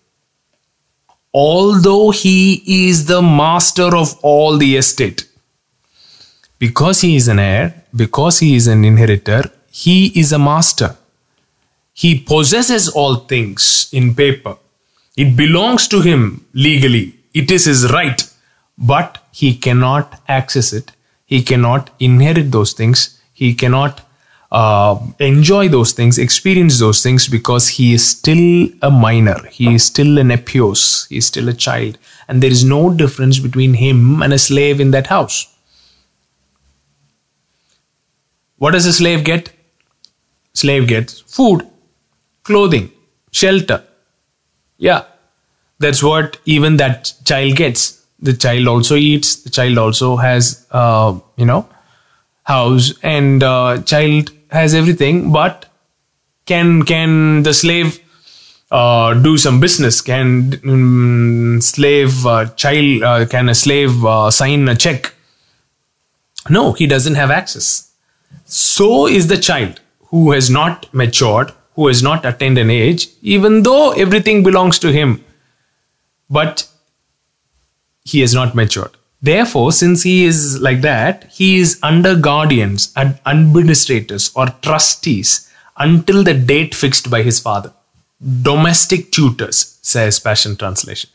Although 1.33 2.11
he 2.11 2.61
is 2.87 3.05
the 3.05 3.21
master 3.21 3.95
of 3.95 4.17
all 4.21 4.57
the 4.57 4.75
estate, 4.77 5.27
because 6.59 7.01
he 7.01 7.15
is 7.15 7.27
an 7.27 7.39
heir, 7.39 7.83
because 7.95 8.39
he 8.39 8.55
is 8.55 8.67
an 8.67 8.85
inheritor, 8.85 9.49
he 9.71 10.17
is 10.19 10.31
a 10.31 10.39
master. 10.39 10.95
He 11.93 12.19
possesses 12.19 12.87
all 12.89 13.15
things 13.15 13.89
in 13.91 14.13
paper. 14.15 14.57
It 15.17 15.35
belongs 15.35 15.87
to 15.89 16.01
him 16.01 16.45
legally. 16.53 17.15
It 17.33 17.51
is 17.51 17.65
his 17.65 17.91
right. 17.91 18.23
But 18.77 19.17
he 19.31 19.55
cannot 19.55 20.21
access 20.27 20.73
it. 20.73 20.91
He 21.25 21.41
cannot 21.41 21.89
inherit 21.99 22.51
those 22.51 22.73
things. 22.73 23.19
He 23.33 23.53
cannot 23.53 24.01
uh, 24.53 24.99
enjoy 25.19 25.67
those 25.67 25.93
things, 25.93 26.19
experience 26.19 26.79
those 26.79 27.01
things 27.01 27.27
because 27.27 27.67
he 27.67 27.93
is 27.93 28.07
still 28.07 28.69
a 28.83 28.91
minor. 28.91 29.43
He 29.47 29.73
is 29.73 29.83
still 29.83 30.19
a 30.19 30.21
nepios. 30.21 31.07
He 31.09 31.17
is 31.17 31.25
still 31.25 31.49
a 31.49 31.53
child. 31.53 31.97
And 32.27 32.41
there 32.41 32.51
is 32.51 32.63
no 32.63 32.93
difference 32.93 33.39
between 33.39 33.73
him 33.73 34.21
and 34.21 34.31
a 34.31 34.37
slave 34.37 34.79
in 34.79 34.91
that 34.91 35.07
house. 35.07 35.47
What 38.57 38.71
does 38.71 38.85
a 38.85 38.93
slave 38.93 39.25
get? 39.25 39.51
Slave 40.53 40.87
gets 40.87 41.19
food, 41.21 41.67
clothing, 42.43 42.91
shelter. 43.31 43.83
Yeah, 44.77 45.05
that's 45.79 46.03
what 46.03 46.37
even 46.45 46.77
that 46.77 47.11
child 47.25 47.55
gets. 47.55 48.05
The 48.19 48.33
child 48.33 48.67
also 48.67 48.95
eats. 48.95 49.37
The 49.37 49.49
child 49.49 49.79
also 49.79 50.15
has, 50.15 50.65
uh, 50.71 51.19
you 51.37 51.45
know, 51.45 51.67
house, 52.43 52.93
and 53.01 53.41
uh, 53.41 53.81
child 53.81 54.31
has 54.53 54.73
everything. 54.73 55.31
But 55.31 55.65
can 56.45 56.83
can 56.83 57.43
the 57.43 57.53
slave 57.53 57.99
uh, 58.71 59.13
do 59.13 59.37
some 59.37 59.59
business? 59.59 60.01
Can 60.01 60.59
um, 60.65 61.59
slave 61.61 62.25
uh, 62.25 62.45
child 62.63 63.03
uh, 63.03 63.25
can 63.25 63.49
a 63.49 63.55
slave 63.55 64.05
uh, 64.05 64.31
sign 64.31 64.69
a 64.69 64.75
check? 64.75 65.13
No, 66.49 66.73
he 66.73 66.87
doesn't 66.87 67.15
have 67.15 67.31
access. 67.31 67.91
So 68.45 69.07
is 69.07 69.27
the 69.27 69.37
child 69.37 69.79
who 70.07 70.31
has 70.31 70.49
not 70.49 70.93
matured, 70.93 71.51
who 71.75 71.87
has 71.87 72.03
not 72.03 72.25
attained 72.25 72.57
an 72.57 72.69
age, 72.69 73.07
even 73.21 73.63
though 73.63 73.91
everything 73.91 74.43
belongs 74.43 74.77
to 74.79 74.91
him, 74.91 75.23
but 76.29 76.67
he 78.03 78.19
has 78.19 78.33
not 78.33 78.53
matured. 78.53 78.91
Therefore, 79.23 79.71
since 79.71 80.03
he 80.03 80.25
is 80.25 80.59
like 80.59 80.81
that, 80.81 81.31
he 81.31 81.57
is 81.57 81.79
under 81.81 82.13
guardians 82.13 82.91
and 82.97 83.17
administrators 83.25 84.31
or 84.35 84.47
trustees 84.61 85.49
until 85.77 86.23
the 86.25 86.33
date 86.33 86.75
fixed 86.75 87.09
by 87.09 87.23
his 87.23 87.39
father. 87.39 87.71
Domestic 88.41 89.11
tutors, 89.13 89.79
says 89.81 90.19
Passion 90.19 90.57
Translation. 90.57 91.09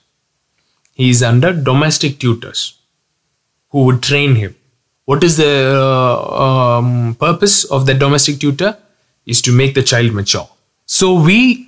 He 0.94 1.10
is 1.10 1.22
under 1.22 1.52
domestic 1.52 2.18
tutors 2.18 2.78
who 3.68 3.84
would 3.84 4.02
train 4.02 4.36
him. 4.36 4.56
What 5.04 5.22
is 5.22 5.36
the 5.36 5.74
uh, 5.76 6.78
um, 6.78 7.14
purpose 7.14 7.64
of 7.64 7.84
the 7.84 7.94
domestic 7.94 8.40
tutor? 8.40 8.78
Is 9.26 9.42
to 9.42 9.52
make 9.52 9.74
the 9.74 9.82
child 9.82 10.14
mature. 10.14 10.48
So 10.86 11.12
we 11.22 11.67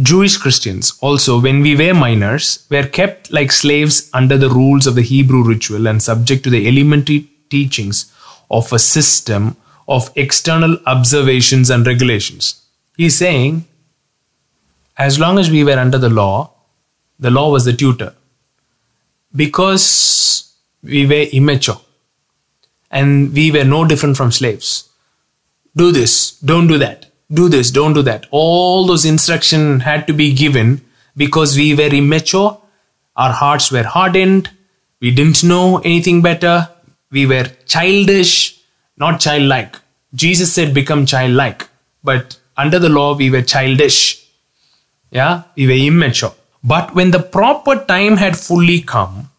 Jewish 0.00 0.38
Christians 0.38 0.96
also, 1.00 1.38
when 1.38 1.60
we 1.60 1.76
were 1.76 1.92
minors, 1.92 2.66
were 2.70 2.86
kept 2.86 3.30
like 3.30 3.52
slaves 3.52 4.08
under 4.14 4.38
the 4.38 4.48
rules 4.48 4.86
of 4.86 4.94
the 4.94 5.02
Hebrew 5.02 5.44
ritual 5.44 5.86
and 5.86 6.02
subject 6.02 6.44
to 6.44 6.50
the 6.50 6.66
elementary 6.66 7.28
teachings 7.50 8.10
of 8.50 8.72
a 8.72 8.78
system 8.78 9.56
of 9.86 10.10
external 10.16 10.78
observations 10.86 11.68
and 11.68 11.86
regulations. 11.86 12.62
He's 12.96 13.16
saying, 13.16 13.66
as 14.96 15.18
long 15.18 15.38
as 15.38 15.50
we 15.50 15.62
were 15.62 15.78
under 15.78 15.98
the 15.98 16.08
law, 16.08 16.52
the 17.18 17.30
law 17.30 17.50
was 17.50 17.66
the 17.66 17.74
tutor. 17.74 18.14
Because 19.36 20.54
we 20.82 21.06
were 21.06 21.28
immature 21.32 21.80
and 22.90 23.32
we 23.34 23.50
were 23.50 23.64
no 23.64 23.86
different 23.86 24.16
from 24.16 24.32
slaves. 24.32 24.88
Do 25.76 25.92
this, 25.92 26.38
don't 26.40 26.66
do 26.66 26.78
that 26.78 27.11
do 27.32 27.48
this, 27.48 27.70
don't 27.70 27.94
do 27.94 28.02
that. 28.02 28.26
All 28.30 28.86
those 28.86 29.04
instructions 29.04 29.82
had 29.82 30.06
to 30.06 30.12
be 30.12 30.32
given 30.32 30.80
because 31.16 31.56
we 31.56 31.74
were 31.74 31.94
immature, 31.94 32.58
our 33.16 33.32
hearts 33.32 33.70
were 33.70 33.82
hardened, 33.84 34.50
we 35.00 35.10
didn't 35.10 35.42
know 35.44 35.78
anything 35.78 36.22
better, 36.22 36.68
we 37.10 37.26
were 37.26 37.46
childish, 37.66 38.60
not 38.96 39.20
childlike. 39.20 39.76
Jesus 40.14 40.52
said, 40.52 40.74
become 40.74 41.06
childlike. 41.06 41.68
But 42.04 42.38
under 42.56 42.78
the 42.78 42.88
law, 42.88 43.14
we 43.16 43.30
were 43.30 43.42
childish. 43.42 44.26
Yeah, 45.10 45.42
we 45.56 45.66
were 45.66 45.72
immature. 45.72 46.32
But 46.64 46.94
when 46.94 47.10
the 47.10 47.18
proper 47.20 47.84
time 47.84 48.16
had 48.16 48.38
fully 48.38 48.80
come, 48.80 49.30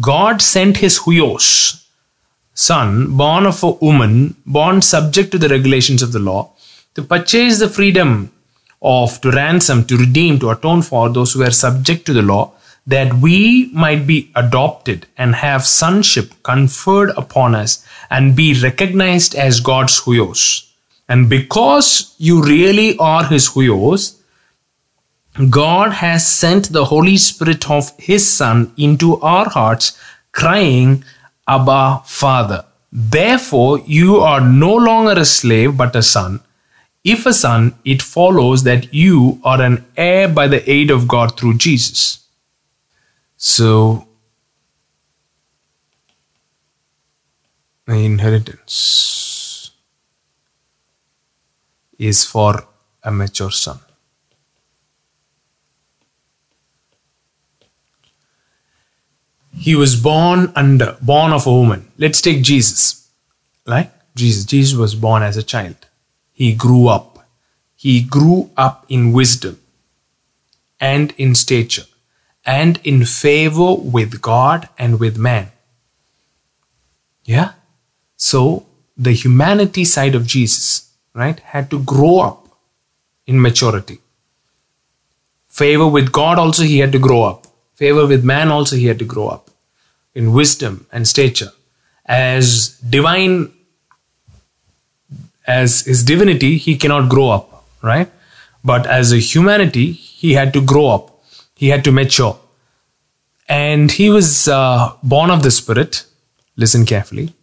God 0.00 0.40
sent 0.40 0.78
his 0.78 1.00
huios, 1.00 1.86
son, 2.54 3.16
born 3.16 3.46
of 3.46 3.62
a 3.62 3.72
woman, 3.72 4.36
born 4.46 4.82
subject 4.82 5.30
to 5.32 5.38
the 5.38 5.48
regulations 5.48 6.02
of 6.02 6.12
the 6.12 6.18
law, 6.18 6.52
to 6.94 7.02
purchase 7.02 7.58
the 7.58 7.68
freedom 7.68 8.32
of, 8.82 9.20
to 9.20 9.30
ransom, 9.30 9.84
to 9.84 9.96
redeem, 9.96 10.38
to 10.38 10.50
atone 10.50 10.82
for 10.82 11.08
those 11.08 11.32
who 11.32 11.42
are 11.42 11.50
subject 11.50 12.06
to 12.06 12.12
the 12.12 12.22
law, 12.22 12.52
that 12.86 13.12
we 13.14 13.70
might 13.72 14.06
be 14.06 14.30
adopted 14.34 15.06
and 15.16 15.34
have 15.34 15.66
sonship 15.66 16.32
conferred 16.42 17.10
upon 17.16 17.54
us 17.54 17.84
and 18.10 18.34
be 18.34 18.60
recognized 18.60 19.34
as 19.34 19.60
God's 19.60 20.00
huios. 20.00 20.70
And 21.08 21.28
because 21.28 22.14
you 22.18 22.42
really 22.42 22.96
are 22.98 23.24
his 23.24 23.48
huios, 23.48 24.16
God 25.48 25.92
has 25.92 26.26
sent 26.26 26.72
the 26.72 26.84
Holy 26.86 27.16
Spirit 27.16 27.70
of 27.70 27.90
his 27.98 28.28
Son 28.28 28.72
into 28.76 29.20
our 29.20 29.48
hearts, 29.48 29.98
crying, 30.32 31.04
Abba, 31.46 32.02
Father. 32.04 32.64
Therefore, 32.92 33.78
you 33.86 34.16
are 34.16 34.40
no 34.40 34.74
longer 34.74 35.12
a 35.12 35.24
slave, 35.24 35.76
but 35.76 35.94
a 35.94 36.02
son. 36.02 36.40
If 37.02 37.24
a 37.24 37.32
son, 37.32 37.74
it 37.84 38.02
follows 38.02 38.64
that 38.64 38.92
you 38.92 39.40
are 39.42 39.60
an 39.62 39.86
heir 39.96 40.28
by 40.28 40.48
the 40.48 40.70
aid 40.70 40.90
of 40.90 41.08
God 41.08 41.38
through 41.38 41.56
Jesus. 41.56 42.26
So, 43.36 44.06
inheritance 47.88 49.70
is 51.98 52.24
for 52.24 52.66
a 53.02 53.10
mature 53.10 53.50
son. 53.50 53.80
He 59.56 59.74
was 59.74 59.96
born 59.96 60.52
under, 60.54 60.96
born 61.02 61.32
of 61.32 61.46
a 61.46 61.52
woman. 61.52 61.90
Let's 61.98 62.20
take 62.20 62.42
Jesus. 62.42 63.10
Right? 63.66 63.90
Jesus. 64.14 64.44
Jesus 64.44 64.78
was 64.78 64.94
born 64.94 65.22
as 65.22 65.36
a 65.36 65.42
child 65.42 65.76
he 66.40 66.54
grew 66.54 66.88
up. 66.88 67.18
He 67.76 68.00
grew 68.00 68.50
up 68.56 68.86
in 68.88 69.12
wisdom 69.12 69.60
and 70.90 71.12
in 71.18 71.34
stature 71.34 71.88
and 72.46 72.80
in 72.82 73.04
favor 73.04 73.74
with 73.96 74.22
God 74.22 74.70
and 74.78 74.98
with 74.98 75.18
man. 75.18 75.50
Yeah? 77.26 77.52
So 78.16 78.64
the 78.96 79.12
humanity 79.12 79.84
side 79.84 80.14
of 80.14 80.26
Jesus, 80.26 80.90
right, 81.14 81.38
had 81.40 81.70
to 81.72 81.82
grow 81.92 82.20
up 82.20 82.48
in 83.26 83.42
maturity. 83.42 84.00
Favor 85.46 85.88
with 85.88 86.10
God 86.10 86.38
also 86.38 86.62
he 86.62 86.78
had 86.78 86.92
to 86.92 86.98
grow 87.10 87.22
up. 87.24 87.48
Favor 87.74 88.06
with 88.06 88.24
man 88.24 88.48
also 88.48 88.76
he 88.76 88.86
had 88.86 88.98
to 88.98 89.12
grow 89.14 89.28
up 89.28 89.50
in 90.14 90.32
wisdom 90.32 90.86
and 90.90 91.06
stature. 91.06 91.52
As 92.06 92.78
divine 92.96 93.52
as 95.46 95.82
his 95.82 96.02
divinity, 96.04 96.56
he 96.58 96.76
cannot 96.76 97.08
grow 97.08 97.30
up, 97.30 97.64
right? 97.82 98.10
But 98.64 98.86
as 98.86 99.12
a 99.12 99.18
humanity, 99.18 99.92
he 99.92 100.34
had 100.34 100.52
to 100.52 100.60
grow 100.60 100.88
up, 100.88 101.22
he 101.56 101.68
had 101.68 101.84
to 101.84 101.92
mature. 101.92 102.38
And 103.48 103.90
he 103.90 104.10
was 104.10 104.48
uh, 104.48 104.92
born 105.02 105.30
of 105.30 105.42
the 105.42 105.50
Spirit. 105.50 106.04
Listen 106.56 106.86
carefully. 106.86 107.34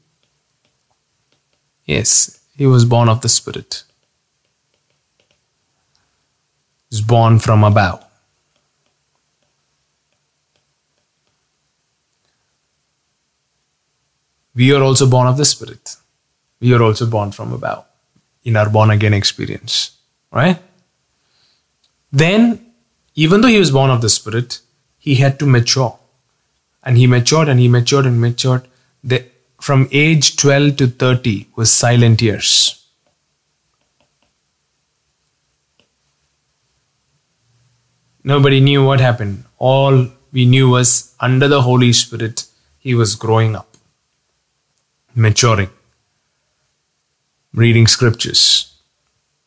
Yes, 1.85 2.39
he 2.55 2.65
was 2.65 2.85
born 2.85 3.09
of 3.09 3.21
the 3.21 3.29
Spirit. 3.29 3.83
He 6.89 6.95
was 6.95 7.01
born 7.01 7.39
from 7.39 7.63
above. 7.63 8.03
We 14.55 14.73
are 14.73 14.81
also 14.81 15.09
born 15.09 15.27
of 15.27 15.37
the 15.37 15.45
Spirit. 15.45 15.95
We 16.59 16.73
are 16.73 16.81
also 16.81 17.05
born 17.05 17.31
from 17.31 17.53
above 17.53 17.86
in 18.47 18.55
our 18.55 18.69
born 18.69 18.89
again 18.89 19.13
experience, 19.13 19.91
right? 20.31 20.59
Then, 22.13 22.65
even 23.13 23.41
though 23.41 23.49
he 23.49 23.59
was 23.59 23.71
born 23.71 23.89
of 23.89 24.01
the 24.01 24.09
Spirit, 24.09 24.61
he 24.97 25.15
had 25.15 25.37
to 25.39 25.45
mature. 25.45 25.99
And 26.81 26.97
he 26.97 27.07
matured 27.07 27.49
and 27.49 27.59
he 27.59 27.67
matured 27.67 28.05
and 28.05 28.21
matured. 28.21 28.65
The, 29.03 29.25
from 29.59 29.89
age 29.91 30.37
12 30.37 30.77
to 30.77 30.87
30 30.87 31.47
was 31.57 31.73
silent 31.73 32.21
years. 32.21 32.85
Nobody 38.23 38.61
knew 38.61 38.85
what 38.85 39.01
happened. 39.01 39.43
All 39.57 40.07
we 40.31 40.45
knew 40.45 40.69
was 40.69 41.13
under 41.19 41.49
the 41.49 41.63
Holy 41.63 41.91
Spirit, 41.91 42.45
he 42.77 42.95
was 42.95 43.15
growing 43.15 43.57
up, 43.57 43.75
maturing 45.15 45.69
reading 47.57 47.87
scriptures, 47.87 48.75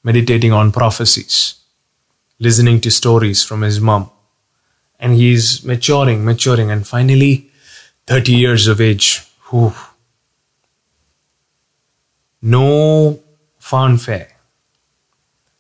meditating 0.03 0.53
on 0.53 0.73
prophecies, 0.73 1.61
listening 2.41 2.81
to 2.81 2.91
stories 2.91 3.45
from 3.45 3.63
his 3.63 3.81
mom. 3.81 4.11
And 4.99 5.15
he's 5.15 5.65
maturing, 5.65 6.25
maturing, 6.25 6.73
and 6.73 6.85
finally, 6.85 7.51
30 8.09 8.33
years 8.33 8.67
of 8.67 8.81
age. 8.81 9.25
Whew. 9.51 9.73
No 12.43 13.21
fanfare, 13.59 14.33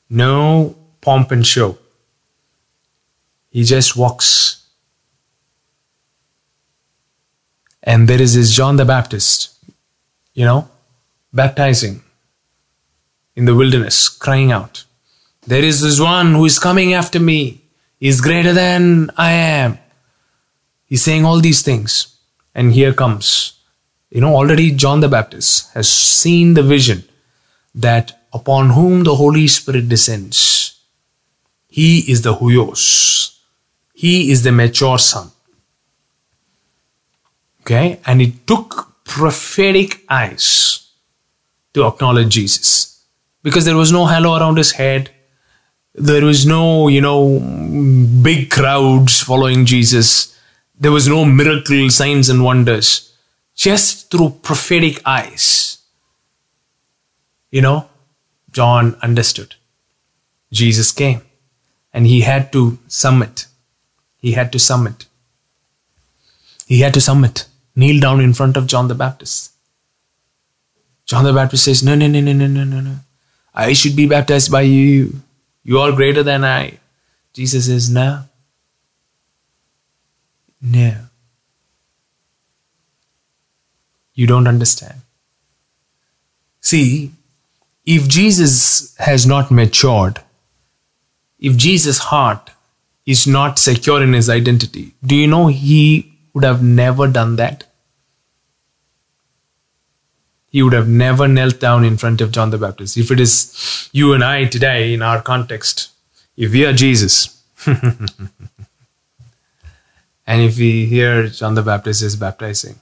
no 0.08 0.74
pomp 1.00 1.30
and 1.30 1.46
show. 1.46 1.78
He 3.50 3.62
just 3.62 3.96
walks. 3.96 4.66
And 7.80 8.08
there 8.08 8.20
is 8.20 8.34
this 8.34 8.52
John 8.52 8.74
the 8.74 8.84
Baptist, 8.84 9.54
you 10.34 10.44
know, 10.44 10.68
baptizing 11.32 12.02
in 13.36 13.44
the 13.44 13.54
wilderness, 13.54 14.08
crying 14.08 14.52
out, 14.52 14.84
There 15.46 15.64
is 15.64 15.80
this 15.80 16.00
one 16.00 16.34
who 16.34 16.44
is 16.44 16.58
coming 16.58 16.94
after 16.94 17.18
me. 17.18 17.62
He 17.98 18.08
is 18.08 18.20
greater 18.20 18.52
than 18.52 19.10
I 19.16 19.32
am. 19.32 19.78
He's 20.86 21.02
saying 21.02 21.24
all 21.24 21.40
these 21.40 21.62
things. 21.62 22.16
And 22.54 22.72
here 22.72 22.92
comes, 22.92 23.54
you 24.10 24.20
know, 24.20 24.34
already 24.34 24.72
John 24.72 25.00
the 25.00 25.08
Baptist 25.08 25.72
has 25.74 25.88
seen 25.88 26.54
the 26.54 26.62
vision 26.62 27.04
that 27.74 28.20
upon 28.32 28.70
whom 28.70 29.04
the 29.04 29.14
Holy 29.14 29.46
Spirit 29.48 29.88
descends, 29.88 30.80
he 31.68 32.10
is 32.10 32.22
the 32.22 32.34
Huios. 32.34 33.38
He 33.94 34.30
is 34.32 34.42
the 34.42 34.50
mature 34.50 34.98
son. 34.98 35.30
Okay? 37.60 38.00
And 38.04 38.20
it 38.20 38.46
took 38.46 39.04
prophetic 39.04 40.00
eyes 40.08 40.88
to 41.74 41.86
acknowledge 41.86 42.30
Jesus. 42.30 42.89
Because 43.42 43.64
there 43.64 43.76
was 43.76 43.92
no 43.92 44.06
halo 44.06 44.36
around 44.36 44.58
his 44.58 44.72
head. 44.72 45.10
There 45.94 46.24
was 46.24 46.46
no, 46.46 46.88
you 46.88 47.00
know, 47.00 47.40
big 48.22 48.50
crowds 48.50 49.20
following 49.20 49.64
Jesus. 49.66 50.38
There 50.78 50.92
was 50.92 51.08
no 51.08 51.24
miracle 51.24 51.90
signs 51.90 52.28
and 52.28 52.44
wonders. 52.44 53.14
Just 53.54 54.10
through 54.10 54.30
prophetic 54.42 55.00
eyes. 55.04 55.78
You 57.50 57.62
know, 57.62 57.88
John 58.52 58.96
understood. 59.02 59.56
Jesus 60.52 60.92
came 60.92 61.22
and 61.92 62.06
he 62.06 62.20
had 62.20 62.52
to 62.52 62.78
submit. 62.88 63.46
He 64.18 64.32
had 64.32 64.52
to 64.52 64.58
submit. 64.58 65.06
He 66.66 66.80
had 66.80 66.94
to 66.94 67.00
submit, 67.00 67.46
kneel 67.74 68.00
down 68.00 68.20
in 68.20 68.32
front 68.32 68.56
of 68.56 68.66
John 68.66 68.88
the 68.88 68.94
Baptist. 68.94 69.52
John 71.04 71.24
the 71.24 71.32
Baptist 71.32 71.64
says, 71.64 71.82
No, 71.82 71.96
no, 71.96 72.06
no, 72.06 72.20
no, 72.20 72.32
no, 72.32 72.46
no, 72.46 72.64
no, 72.64 72.80
no. 72.80 72.96
I 73.54 73.72
should 73.72 73.96
be 73.96 74.06
baptized 74.06 74.50
by 74.50 74.62
you. 74.62 75.20
You 75.64 75.78
are 75.80 75.92
greater 75.92 76.22
than 76.22 76.44
I. 76.44 76.78
Jesus 77.32 77.66
says, 77.66 77.90
No. 77.90 78.24
No. 80.60 80.94
You 84.14 84.26
don't 84.26 84.46
understand. 84.46 85.00
See, 86.60 87.12
if 87.86 88.06
Jesus 88.08 88.94
has 88.98 89.26
not 89.26 89.50
matured, 89.50 90.20
if 91.38 91.56
Jesus' 91.56 91.98
heart 91.98 92.50
is 93.06 93.26
not 93.26 93.58
secure 93.58 94.02
in 94.02 94.12
his 94.12 94.28
identity, 94.28 94.92
do 95.04 95.16
you 95.16 95.26
know 95.26 95.46
he 95.46 96.12
would 96.34 96.44
have 96.44 96.62
never 96.62 97.08
done 97.08 97.36
that? 97.36 97.64
He 100.50 100.62
would 100.62 100.72
have 100.72 100.88
never 100.88 101.28
knelt 101.28 101.60
down 101.60 101.84
in 101.84 101.96
front 101.96 102.20
of 102.20 102.32
John 102.32 102.50
the 102.50 102.58
Baptist. 102.58 102.96
If 102.96 103.10
it 103.10 103.20
is 103.20 103.88
you 103.92 104.12
and 104.12 104.24
I 104.24 104.44
today 104.44 104.92
in 104.92 105.00
our 105.00 105.22
context, 105.22 105.90
if 106.36 106.52
we 106.52 106.64
are 106.66 106.72
Jesus, 106.72 107.42
and 107.66 108.10
if 110.26 110.58
we 110.58 110.86
hear 110.86 111.28
John 111.28 111.54
the 111.54 111.62
Baptist 111.62 112.02
is 112.02 112.16
baptizing, 112.16 112.80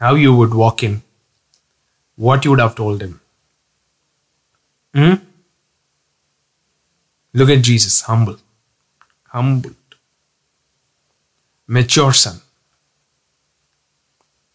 how 0.00 0.14
you 0.14 0.34
would 0.34 0.54
walk 0.54 0.82
in, 0.82 1.02
what 2.16 2.44
you 2.44 2.50
would 2.52 2.60
have 2.60 2.74
told 2.74 3.02
him. 3.02 3.20
Hmm? 4.94 5.14
Look 7.34 7.50
at 7.50 7.62
Jesus, 7.62 8.00
humble, 8.02 8.38
humbled, 9.28 9.74
mature 11.66 12.12
son, 12.12 12.40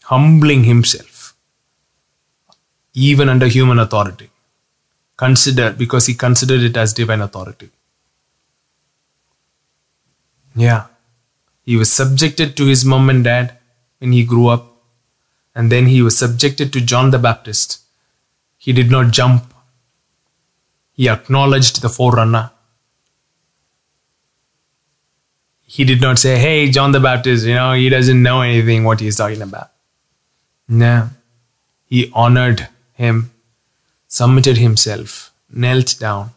humbling 0.03 0.63
himself, 0.63 1.12
even 2.93 3.29
under 3.29 3.47
human 3.47 3.79
authority. 3.79 4.29
Consider 5.17 5.71
because 5.71 6.07
he 6.07 6.13
considered 6.13 6.61
it 6.61 6.77
as 6.77 6.93
divine 6.93 7.21
authority. 7.21 7.69
Yeah, 10.55 10.85
he 11.63 11.77
was 11.77 11.91
subjected 11.91 12.55
to 12.57 12.65
his 12.65 12.85
mom 12.85 13.09
and 13.09 13.23
dad 13.23 13.57
when 13.99 14.11
he 14.11 14.23
grew 14.23 14.47
up, 14.47 14.71
and 15.55 15.71
then 15.71 15.87
he 15.87 16.01
was 16.01 16.17
subjected 16.17 16.71
to 16.73 16.81
John 16.81 17.11
the 17.11 17.19
Baptist. 17.19 17.81
He 18.57 18.73
did 18.73 18.91
not 18.91 19.11
jump, 19.11 19.53
he 20.93 21.09
acknowledged 21.09 21.81
the 21.81 21.89
forerunner. 21.89 22.51
He 25.65 25.83
did 25.83 26.01
not 26.01 26.19
say, 26.19 26.37
Hey, 26.37 26.69
John 26.69 26.91
the 26.91 26.99
Baptist, 26.99 27.45
you 27.45 27.55
know, 27.55 27.73
he 27.73 27.89
doesn't 27.89 28.21
know 28.21 28.41
anything 28.41 28.83
what 28.83 28.99
he's 28.99 29.17
talking 29.17 29.41
about. 29.41 29.71
No. 30.67 31.09
He 31.85 32.11
honored 32.13 32.67
him, 33.03 33.31
submitted 34.07 34.57
himself, 34.57 35.31
knelt 35.49 35.99
down, 35.99 36.31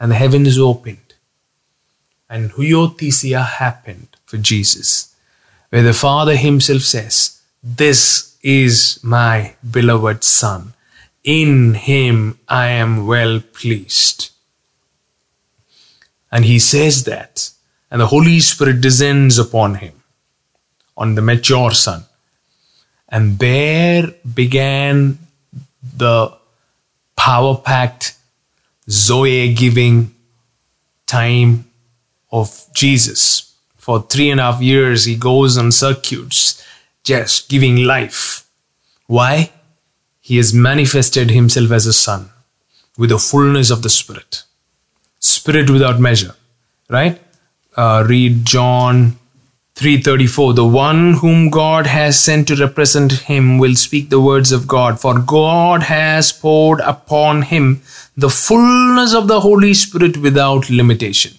and 0.00 0.10
the 0.10 0.16
heavens 0.16 0.58
opened. 0.58 1.14
And 2.28 2.50
Huiothesia 2.52 3.44
happened 3.46 4.08
for 4.24 4.38
Jesus, 4.38 5.14
where 5.70 5.82
the 5.82 5.92
Father 5.92 6.36
himself 6.36 6.82
says, 6.82 7.40
This 7.62 8.36
is 8.42 8.98
my 9.02 9.54
beloved 9.68 10.24
Son. 10.24 10.74
In 11.22 11.74
him 11.74 12.38
I 12.48 12.66
am 12.68 13.06
well 13.06 13.40
pleased. 13.40 14.30
And 16.32 16.44
he 16.44 16.58
says 16.58 17.04
that, 17.04 17.50
and 17.90 18.00
the 18.00 18.06
Holy 18.06 18.40
Spirit 18.40 18.80
descends 18.80 19.38
upon 19.38 19.76
him, 19.76 19.92
on 20.96 21.14
the 21.14 21.22
mature 21.22 21.72
Son. 21.72 22.04
And 23.08 23.38
there 23.38 24.14
began 24.34 25.18
the 25.92 26.32
power 27.16 27.56
packed, 27.56 28.16
Zoe 28.88 29.54
giving 29.54 30.14
time 31.06 31.70
of 32.30 32.66
Jesus. 32.74 33.54
For 33.76 34.02
three 34.02 34.30
and 34.30 34.40
a 34.40 34.44
half 34.44 34.62
years, 34.62 35.04
he 35.04 35.16
goes 35.16 35.58
on 35.58 35.72
circuits, 35.72 36.64
just 37.04 37.48
giving 37.48 37.84
life. 37.84 38.46
Why? 39.06 39.50
He 40.20 40.36
has 40.36 40.54
manifested 40.54 41.30
himself 41.30 41.70
as 41.72 41.86
a 41.86 41.92
son 41.92 42.30
with 42.96 43.10
the 43.10 43.18
fullness 43.18 43.70
of 43.70 43.82
the 43.82 43.90
Spirit. 43.90 44.44
Spirit 45.18 45.70
without 45.70 46.00
measure, 46.00 46.34
right? 46.88 47.20
Uh, 47.76 48.04
read 48.06 48.44
John 48.44 49.18
3:34 49.74 50.54
The 50.54 50.64
one 50.66 51.14
whom 51.14 51.48
God 51.48 51.86
has 51.86 52.20
sent 52.20 52.48
to 52.48 52.56
represent 52.56 53.12
him 53.30 53.58
will 53.58 53.74
speak 53.74 54.10
the 54.10 54.20
words 54.20 54.52
of 54.52 54.68
God 54.68 55.00
for 55.00 55.18
God 55.18 55.84
has 55.84 56.30
poured 56.30 56.80
upon 56.80 57.42
him 57.42 57.82
the 58.16 58.28
fullness 58.28 59.14
of 59.14 59.28
the 59.28 59.40
Holy 59.40 59.72
Spirit 59.72 60.18
without 60.18 60.68
limitation. 60.68 61.38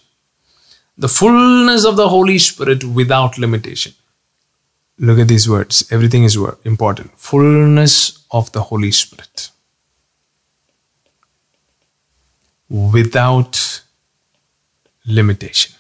The 0.97 1.09
fullness 1.09 1.85
of 1.85 1.95
the 1.95 2.09
Holy 2.09 2.39
Spirit 2.39 2.83
without 2.83 3.37
limitation. 3.37 3.93
Look 4.97 5.19
at 5.19 5.27
these 5.27 5.47
words. 5.49 5.85
Everything 5.91 6.23
is 6.23 6.35
important. 6.63 7.11
Fullness 7.17 8.25
of 8.31 8.51
the 8.51 8.61
Holy 8.61 8.91
Spirit. 8.91 9.49
Without 12.69 13.83
limitation 15.05 15.73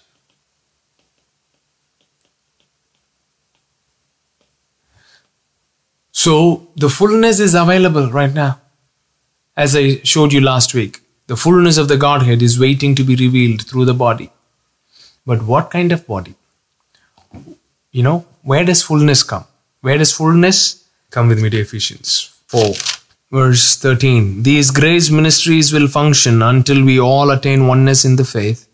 So 6.23 6.69
the 6.77 6.87
fullness 6.87 7.41
is 7.41 7.53
available 7.53 8.09
right 8.09 8.33
now. 8.33 8.61
As 9.57 9.75
I 9.75 9.97
showed 10.03 10.31
you 10.31 10.39
last 10.39 10.73
week, 10.73 11.01
the 11.27 11.35
fullness 11.35 11.77
of 11.77 11.89
the 11.89 11.97
Godhead 11.97 12.41
is 12.41 12.57
waiting 12.57 12.95
to 12.95 13.03
be 13.03 13.17
revealed 13.17 13.65
through 13.67 13.83
the 13.83 13.93
body. 13.93 14.29
But 15.25 15.43
what 15.43 15.69
kind 15.69 15.91
of 15.91 16.07
body? 16.07 16.35
You 17.91 18.03
know, 18.03 18.25
where 18.41 18.63
does 18.63 18.83
fullness 18.83 19.21
come? 19.21 19.43
Where 19.81 19.97
does 19.97 20.13
fullness 20.13 20.87
come 21.09 21.27
with 21.27 21.41
me 21.41 21.49
to 21.49 21.59
Ephesians 21.59 22.33
4, 22.47 22.73
verse 23.29 23.75
13? 23.75 24.43
These 24.43 24.71
grace 24.71 25.11
ministries 25.11 25.73
will 25.73 25.89
function 25.89 26.41
until 26.41 26.85
we 26.85 27.01
all 27.01 27.31
attain 27.31 27.67
oneness 27.67 28.05
in 28.05 28.15
the 28.15 28.23
faith, 28.23 28.65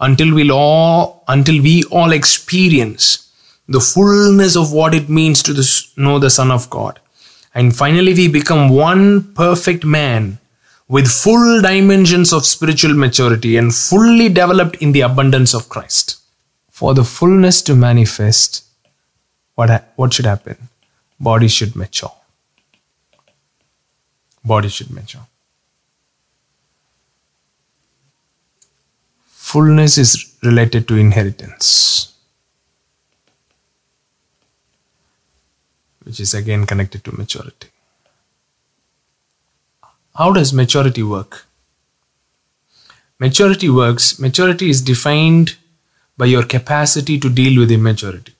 until 0.00 0.34
we 0.34 0.50
all, 0.50 1.22
until 1.28 1.62
we 1.62 1.84
all 1.92 2.10
experience 2.10 3.27
the 3.68 3.80
fullness 3.80 4.56
of 4.56 4.72
what 4.72 4.94
it 4.94 5.08
means 5.08 5.42
to 5.42 5.52
know 6.00 6.18
the 6.18 6.30
Son 6.30 6.50
of 6.50 6.70
God. 6.70 7.00
And 7.54 7.76
finally, 7.76 8.14
we 8.14 8.28
become 8.28 8.70
one 8.70 9.34
perfect 9.34 9.84
man 9.84 10.38
with 10.88 11.06
full 11.06 11.60
dimensions 11.60 12.32
of 12.32 12.46
spiritual 12.46 12.94
maturity 12.94 13.56
and 13.56 13.74
fully 13.74 14.28
developed 14.28 14.76
in 14.76 14.92
the 14.92 15.02
abundance 15.02 15.54
of 15.54 15.68
Christ. 15.68 16.16
For 16.70 16.94
the 16.94 17.04
fullness 17.04 17.60
to 17.62 17.74
manifest, 17.74 18.64
what, 19.54 19.68
ha- 19.68 19.84
what 19.96 20.14
should 20.14 20.24
happen? 20.24 20.56
Body 21.20 21.48
should 21.48 21.76
mature. 21.76 22.12
Body 24.44 24.68
should 24.68 24.90
mature. 24.90 25.26
Fullness 29.26 29.98
is 29.98 30.36
related 30.42 30.86
to 30.88 30.96
inheritance. 30.96 31.87
Which 36.08 36.20
is 36.20 36.32
again 36.32 36.64
connected 36.64 37.04
to 37.04 37.12
maturity. 37.16 37.68
How 40.16 40.32
does 40.32 40.52
maturity 40.52 41.02
work? 41.02 41.44
Maturity 43.20 43.68
works, 43.68 44.18
maturity 44.18 44.70
is 44.70 44.80
defined 44.80 45.56
by 46.16 46.26
your 46.26 46.44
capacity 46.44 47.20
to 47.20 47.28
deal 47.28 47.60
with 47.60 47.70
immaturity. 47.70 48.34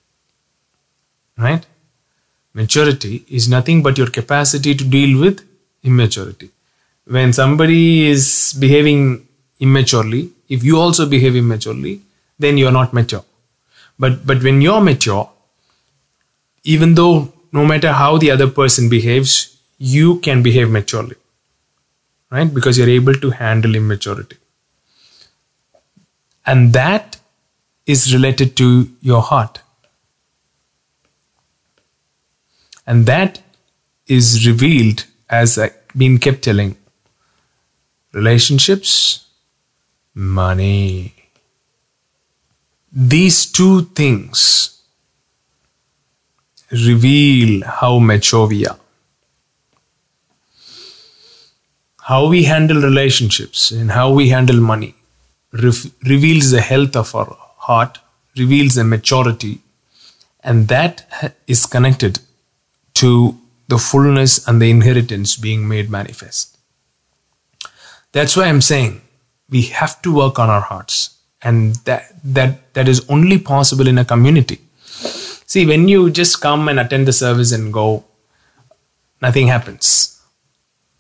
Right? 1.37 1.66
Maturity 2.54 3.24
is 3.28 3.48
nothing 3.48 3.83
but 3.83 3.98
your 3.98 4.11
capacity 4.11 4.74
to 4.74 4.85
deal 4.85 5.20
with 5.20 5.46
immaturity. 5.83 6.50
When 7.04 7.33
somebody 7.33 8.09
is 8.09 8.57
behaving 8.59 9.28
immaturely, 9.61 10.31
if 10.48 10.64
you 10.64 10.78
also 10.78 11.07
behave 11.07 11.37
immaturely, 11.37 12.00
then 12.38 12.57
you're 12.57 12.72
not 12.72 12.92
mature. 12.92 13.24
But 13.98 14.26
but 14.26 14.42
when 14.42 14.61
you're 14.61 14.81
mature, 14.81 15.31
even 16.64 16.94
though 16.94 17.33
no 17.52 17.64
matter 17.64 17.92
how 17.92 18.18
the 18.18 18.30
other 18.30 18.48
person 18.48 18.88
behaves, 18.88 19.56
you 19.78 20.18
can 20.20 20.42
behave 20.42 20.70
maturely. 20.70 21.16
Right? 22.30 22.52
Because 22.52 22.76
you're 22.76 22.88
able 22.88 23.14
to 23.14 23.30
handle 23.30 23.74
immaturity. 23.74 24.37
And 26.44 26.72
that 26.72 27.18
is 27.87 28.12
related 28.12 28.56
to 28.56 28.90
your 29.00 29.22
heart. 29.22 29.61
And 32.87 33.06
that 33.06 33.40
is 34.06 34.46
revealed 34.46 35.04
as 35.28 35.58
I've 35.58 35.74
been 35.96 36.18
kept 36.18 36.42
telling 36.42 36.76
relationships, 38.12 39.26
money. 40.14 41.14
These 42.90 43.52
two 43.52 43.82
things 44.00 44.77
reveal 46.70 47.64
how 47.64 47.98
mature 47.98 48.46
we 48.46 48.66
are. 48.66 48.78
How 52.00 52.26
we 52.26 52.44
handle 52.44 52.81
relationships 52.81 53.70
and 53.70 53.90
how 53.90 54.12
we 54.12 54.31
handle 54.31 54.57
money 54.57 54.94
re- 55.52 55.92
reveals 56.07 56.50
the 56.50 56.61
health 56.61 56.96
of 56.96 57.14
our 57.14 57.37
heart, 57.59 57.98
reveals 58.37 58.74
the 58.74 58.85
maturity, 58.85 59.61
and 60.42 60.68
that 60.68 61.40
is 61.46 61.66
connected 61.66 62.20
to 62.94 63.38
the 63.68 63.78
fullness 63.78 64.46
and 64.48 64.62
the 64.62 64.70
inheritance 64.70 65.37
being 65.37 65.68
made 65.68 65.90
manifest. 65.90 66.57
That's 68.12 68.37
why 68.37 68.46
I'm 68.46 68.62
saying 68.62 69.02
we 69.50 69.62
have 69.62 70.00
to 70.02 70.14
work 70.14 70.38
on 70.38 70.48
our 70.48 70.62
hearts, 70.62 71.16
and 71.42 71.74
that 71.85 72.14
that 72.24 72.72
that 72.74 72.88
is 72.88 73.04
only 73.09 73.38
possible 73.38 73.87
in 73.87 73.98
a 73.98 74.04
community. 74.04 74.61
See, 75.48 75.64
when 75.64 75.88
you 75.88 76.11
just 76.11 76.42
come 76.42 76.68
and 76.68 76.78
attend 76.78 77.08
the 77.08 77.12
service 77.12 77.52
and 77.52 77.72
go, 77.72 78.04
nothing 79.22 79.46
happens. 79.46 80.20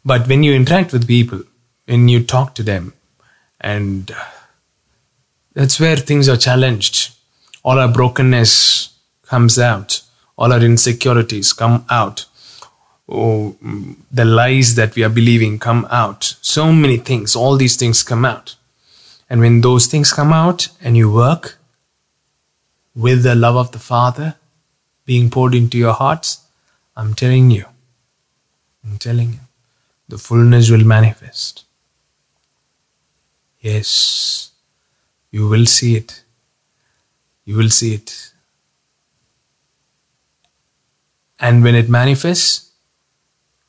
But 0.06 0.26
when 0.26 0.42
you 0.42 0.54
interact 0.54 0.90
with 0.90 1.06
people, 1.06 1.42
when 1.84 2.08
you 2.08 2.24
talk 2.24 2.54
to 2.54 2.62
them, 2.62 2.94
and 3.60 4.10
uh, 4.10 4.24
that's 5.52 5.78
where 5.78 5.96
things 5.96 6.30
are 6.30 6.38
challenged. 6.38 7.14
All 7.62 7.78
our 7.78 7.92
brokenness 7.92 8.96
comes 9.26 9.58
out, 9.58 10.00
all 10.38 10.50
our 10.50 10.62
insecurities 10.62 11.52
come 11.52 11.84
out. 11.90 12.24
Oh, 13.06 13.54
mm, 13.62 13.96
the 14.10 14.24
lies 14.24 14.76
that 14.76 14.94
we 14.96 15.04
are 15.04 15.10
believing 15.10 15.58
come 15.58 15.86
out. 15.90 16.36
So 16.40 16.72
many 16.72 16.96
things, 16.96 17.36
all 17.36 17.56
these 17.56 17.76
things 17.76 18.02
come 18.02 18.24
out. 18.24 18.54
And 19.28 19.42
when 19.42 19.60
those 19.60 19.88
things 19.88 20.10
come 20.10 20.32
out 20.32 20.68
and 20.80 20.96
you 20.96 21.12
work 21.12 21.57
with 22.98 23.22
the 23.22 23.34
love 23.36 23.56
of 23.56 23.70
the 23.70 23.78
Father 23.78 24.34
being 25.06 25.30
poured 25.30 25.54
into 25.54 25.78
your 25.78 25.92
hearts, 25.92 26.42
I'm 26.96 27.14
telling 27.14 27.50
you, 27.52 27.64
I'm 28.84 28.98
telling 28.98 29.34
you, 29.34 29.40
the 30.08 30.18
fullness 30.18 30.68
will 30.68 30.84
manifest. 30.84 31.64
Yes. 33.60 34.50
You 35.30 35.46
will 35.48 35.66
see 35.66 35.94
it. 35.96 36.24
You 37.44 37.56
will 37.56 37.70
see 37.70 37.94
it. 37.94 38.32
And 41.38 41.62
when 41.62 41.76
it 41.76 41.88
manifests, 41.88 42.72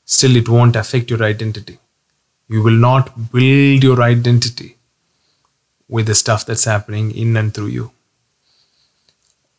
still 0.06 0.36
it 0.38 0.50
won't 0.50 0.76
affect 0.76 1.12
your 1.12 1.22
identity. 1.22 1.78
You 2.48 2.64
will 2.64 2.80
not 2.90 3.32
build 3.32 3.84
your 3.84 4.02
identity 4.02 4.78
with 5.88 6.08
the 6.08 6.16
stuff 6.16 6.48
that's 6.48 6.66
happening 6.66 7.12
in 7.12 7.38
and 7.38 7.54
through 7.54 7.68
you. 7.68 7.92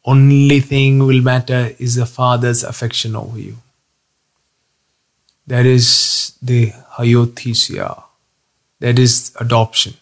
Only 0.05 0.61
thing 0.61 0.99
will 1.01 1.21
matter 1.23 1.75
is 1.79 1.95
the 1.95 2.07
Father's 2.07 2.65
affection 2.65 3.15
over 3.15 3.39
you. 3.39 3.57
That 5.47 5.67
is 5.67 6.35
the 6.41 6.73
huiothesia. 6.97 8.05
That 8.79 8.99
is 8.99 9.33
adoption, 9.39 9.95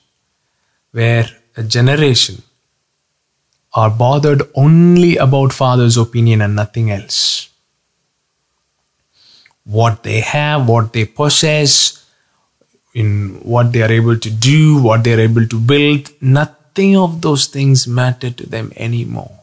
where 0.93 1.27
a 1.57 1.63
generation 1.63 2.43
are 3.75 3.91
bothered 3.91 4.43
only 4.55 5.17
about 5.17 5.53
father's 5.53 5.97
opinion 5.97 6.41
and 6.41 6.55
nothing 6.55 6.91
else. 6.91 7.51
What 9.65 10.03
they 10.03 10.21
have, 10.21 10.69
what 10.69 10.93
they 10.93 11.05
possess, 11.05 12.05
in 12.95 13.41
what 13.43 13.73
they 13.73 13.83
are 13.83 13.93
able 13.93 14.19
to 14.19 14.31
do, 14.31 14.83
what 14.83 15.05
they 15.05 15.15
are 15.15 15.21
able 15.21 15.47
to 15.47 15.61
build, 15.61 16.11
nothing 16.21 16.97
of 16.97 17.21
those 17.21 17.47
things 17.47 17.87
matter 17.87 18.31
to 18.31 18.47
them 18.47 18.73
anymore. 18.77 19.38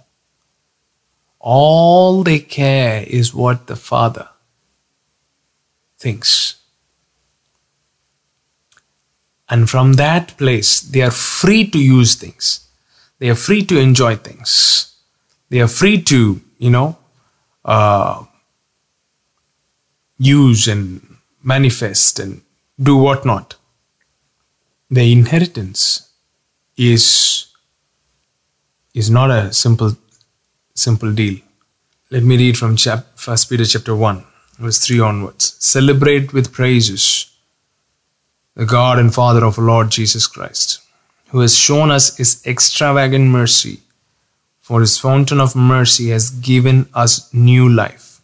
All 1.47 2.23
they 2.23 2.39
care 2.39 3.03
is 3.03 3.31
what 3.31 3.67
the 3.67 3.75
father 3.75 4.29
thinks. 5.99 6.55
And 9.47 9.69
from 9.69 9.93
that 9.93 10.35
place, 10.39 10.81
they 10.81 11.03
are 11.03 11.11
free 11.11 11.69
to 11.69 11.77
use 11.77 12.15
things. 12.15 12.67
They 13.19 13.29
are 13.29 13.35
free 13.35 13.63
to 13.65 13.79
enjoy 13.79 14.15
things. 14.15 14.95
They 15.49 15.61
are 15.61 15.67
free 15.67 16.01
to, 16.01 16.41
you 16.57 16.69
know, 16.71 16.97
uh, 17.63 18.25
use 20.17 20.67
and 20.67 21.17
manifest 21.43 22.17
and 22.17 22.41
do 22.81 22.97
whatnot. 22.97 23.53
The 24.89 25.11
inheritance 25.11 26.09
is 26.75 27.45
is 28.95 29.11
not 29.11 29.29
a 29.29 29.53
simple 29.53 29.95
simple 30.75 31.13
deal. 31.13 31.39
Let 32.11 32.23
me 32.23 32.37
read 32.37 32.57
from 32.57 32.75
chap, 32.75 33.05
1 33.23 33.37
Peter 33.49 33.65
chapter 33.65 33.95
1, 33.95 34.23
verse 34.59 34.79
3 34.79 34.99
onwards. 34.99 35.55
Celebrate 35.59 36.33
with 36.33 36.51
praises 36.51 37.31
the 38.55 38.65
God 38.65 38.99
and 38.99 39.13
Father 39.13 39.43
of 39.43 39.57
our 39.57 39.65
Lord 39.65 39.89
Jesus 39.89 40.27
Christ, 40.27 40.81
who 41.29 41.39
has 41.39 41.57
shown 41.57 41.91
us 41.91 42.17
his 42.17 42.45
extravagant 42.45 43.25
mercy, 43.25 43.79
for 44.61 44.81
his 44.81 44.97
fountain 44.97 45.41
of 45.41 45.55
mercy 45.55 46.09
has 46.09 46.29
given 46.29 46.87
us 46.93 47.33
new 47.33 47.67
life. 47.67 48.21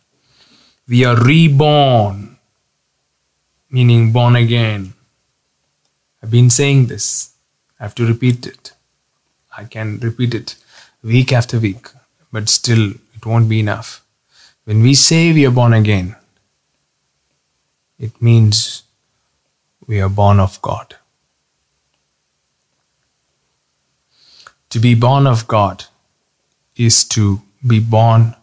We 0.88 1.06
are 1.06 1.22
reborn, 1.22 2.38
meaning 3.70 4.12
born 4.12 4.36
again. 4.36 4.94
I've 6.22 6.32
been 6.32 6.50
saying 6.50 6.88
this. 6.88 7.34
I 7.80 7.84
have 7.84 7.96
to 7.96 8.06
repeat 8.06 8.46
it. 8.46 8.74
I 9.58 9.66
can 9.66 10.00
repeat 10.00 10.34
it 10.34 10.56
week 11.04 11.34
after 11.34 11.60
week, 11.60 11.88
but 12.32 12.50
still 12.50 12.92
it 12.92 13.26
won't 13.26 13.50
be 13.50 13.60
enough. 13.60 14.04
When 14.64 14.82
we 14.82 14.94
say 14.94 15.34
we 15.34 15.46
are 15.46 15.52
born 15.52 15.74
again, 15.74 16.16
it 18.00 18.22
means 18.22 18.84
we 19.88 20.00
are 20.02 20.10
born 20.10 20.40
of 20.40 20.62
God. 20.62 20.96
To 24.70 24.80
be 24.80 24.96
born 24.96 25.28
of 25.28 25.48
God 25.48 25.86
is 26.76 27.04
to 27.10 27.42
be 27.68 27.80
born 27.80 28.36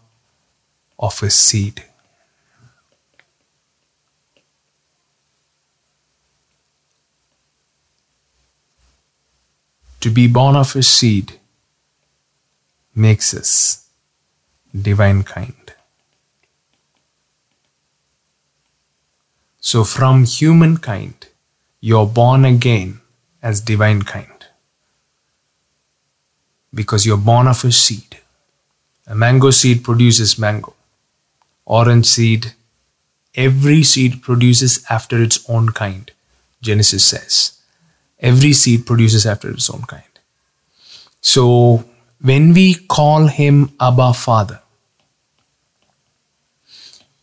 of 0.98 1.22
a 1.22 1.30
seed. 1.30 1.84
To 10.00 10.10
be 10.10 10.26
born 10.28 10.54
of 10.54 10.76
a 10.76 10.82
seed 10.82 11.37
makes 12.98 13.32
us 13.32 13.88
divine 14.74 15.22
kind. 15.22 15.54
So, 19.60 19.84
from 19.84 20.24
humankind, 20.24 21.28
you're 21.80 22.06
born 22.06 22.44
again 22.44 23.00
as 23.42 23.60
divine 23.60 24.02
kind 24.02 24.46
because 26.74 27.06
you're 27.06 27.16
born 27.16 27.46
of 27.46 27.64
a 27.64 27.72
seed. 27.72 28.18
A 29.06 29.14
mango 29.14 29.50
seed 29.50 29.84
produces 29.84 30.38
mango, 30.38 30.74
orange 31.64 32.06
seed, 32.06 32.52
every 33.34 33.82
seed 33.82 34.22
produces 34.22 34.84
after 34.90 35.22
its 35.22 35.48
own 35.48 35.70
kind. 35.70 36.10
Genesis 36.60 37.04
says 37.04 37.58
every 38.20 38.52
seed 38.52 38.86
produces 38.86 39.26
after 39.26 39.50
its 39.50 39.70
own 39.70 39.82
kind. 39.82 40.02
So 41.20 41.84
when 42.20 42.52
we 42.52 42.74
call 42.74 43.26
him 43.26 43.70
Abba 43.80 44.12
Father, 44.12 44.60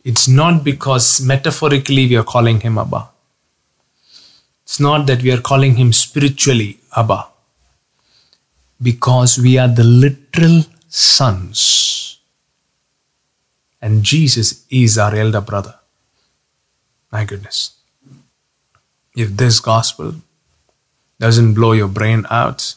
it's 0.04 0.28
not 0.28 0.62
because 0.64 1.20
metaphorically 1.20 2.06
we 2.06 2.16
are 2.16 2.24
calling 2.24 2.60
him 2.60 2.78
Abba. 2.78 3.08
It's 4.62 4.80
not 4.80 5.06
that 5.06 5.22
we 5.22 5.32
are 5.32 5.40
calling 5.40 5.76
him 5.76 5.92
spiritually 5.92 6.78
Abba. 6.96 7.26
Because 8.80 9.38
we 9.38 9.58
are 9.58 9.68
the 9.68 9.84
literal 9.84 10.62
sons. 10.88 12.18
And 13.80 14.02
Jesus 14.02 14.64
is 14.70 14.98
our 14.98 15.14
elder 15.14 15.40
brother. 15.40 15.74
My 17.10 17.24
goodness. 17.24 17.74
If 19.14 19.30
this 19.36 19.60
gospel 19.60 20.16
doesn't 21.18 21.54
blow 21.54 21.72
your 21.72 21.88
brain 21.88 22.26
out 22.30 22.74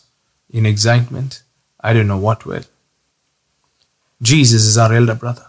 in 0.50 0.66
excitement, 0.66 1.44
I 1.80 1.94
don't 1.94 2.08
know 2.08 2.18
what 2.18 2.46
will. 2.46 2.64
Jesus 4.22 4.64
is 4.64 4.78
our 4.78 4.94
elder 4.94 5.16
brother. 5.16 5.46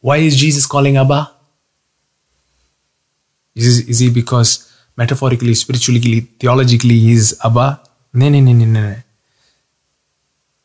Why 0.00 0.18
is 0.18 0.36
Jesus 0.36 0.66
calling 0.66 0.96
Abba? 0.96 1.30
Is, 3.54 3.88
is 3.88 3.98
he 4.00 4.10
because 4.10 4.72
metaphorically, 4.96 5.54
spiritually, 5.54 6.20
theologically 6.38 6.98
he 6.98 7.12
is 7.12 7.38
Abba? 7.44 7.80
No, 8.12 8.28
no, 8.28 8.40
no, 8.40 8.52
no, 8.52 8.64
no. 8.64 8.96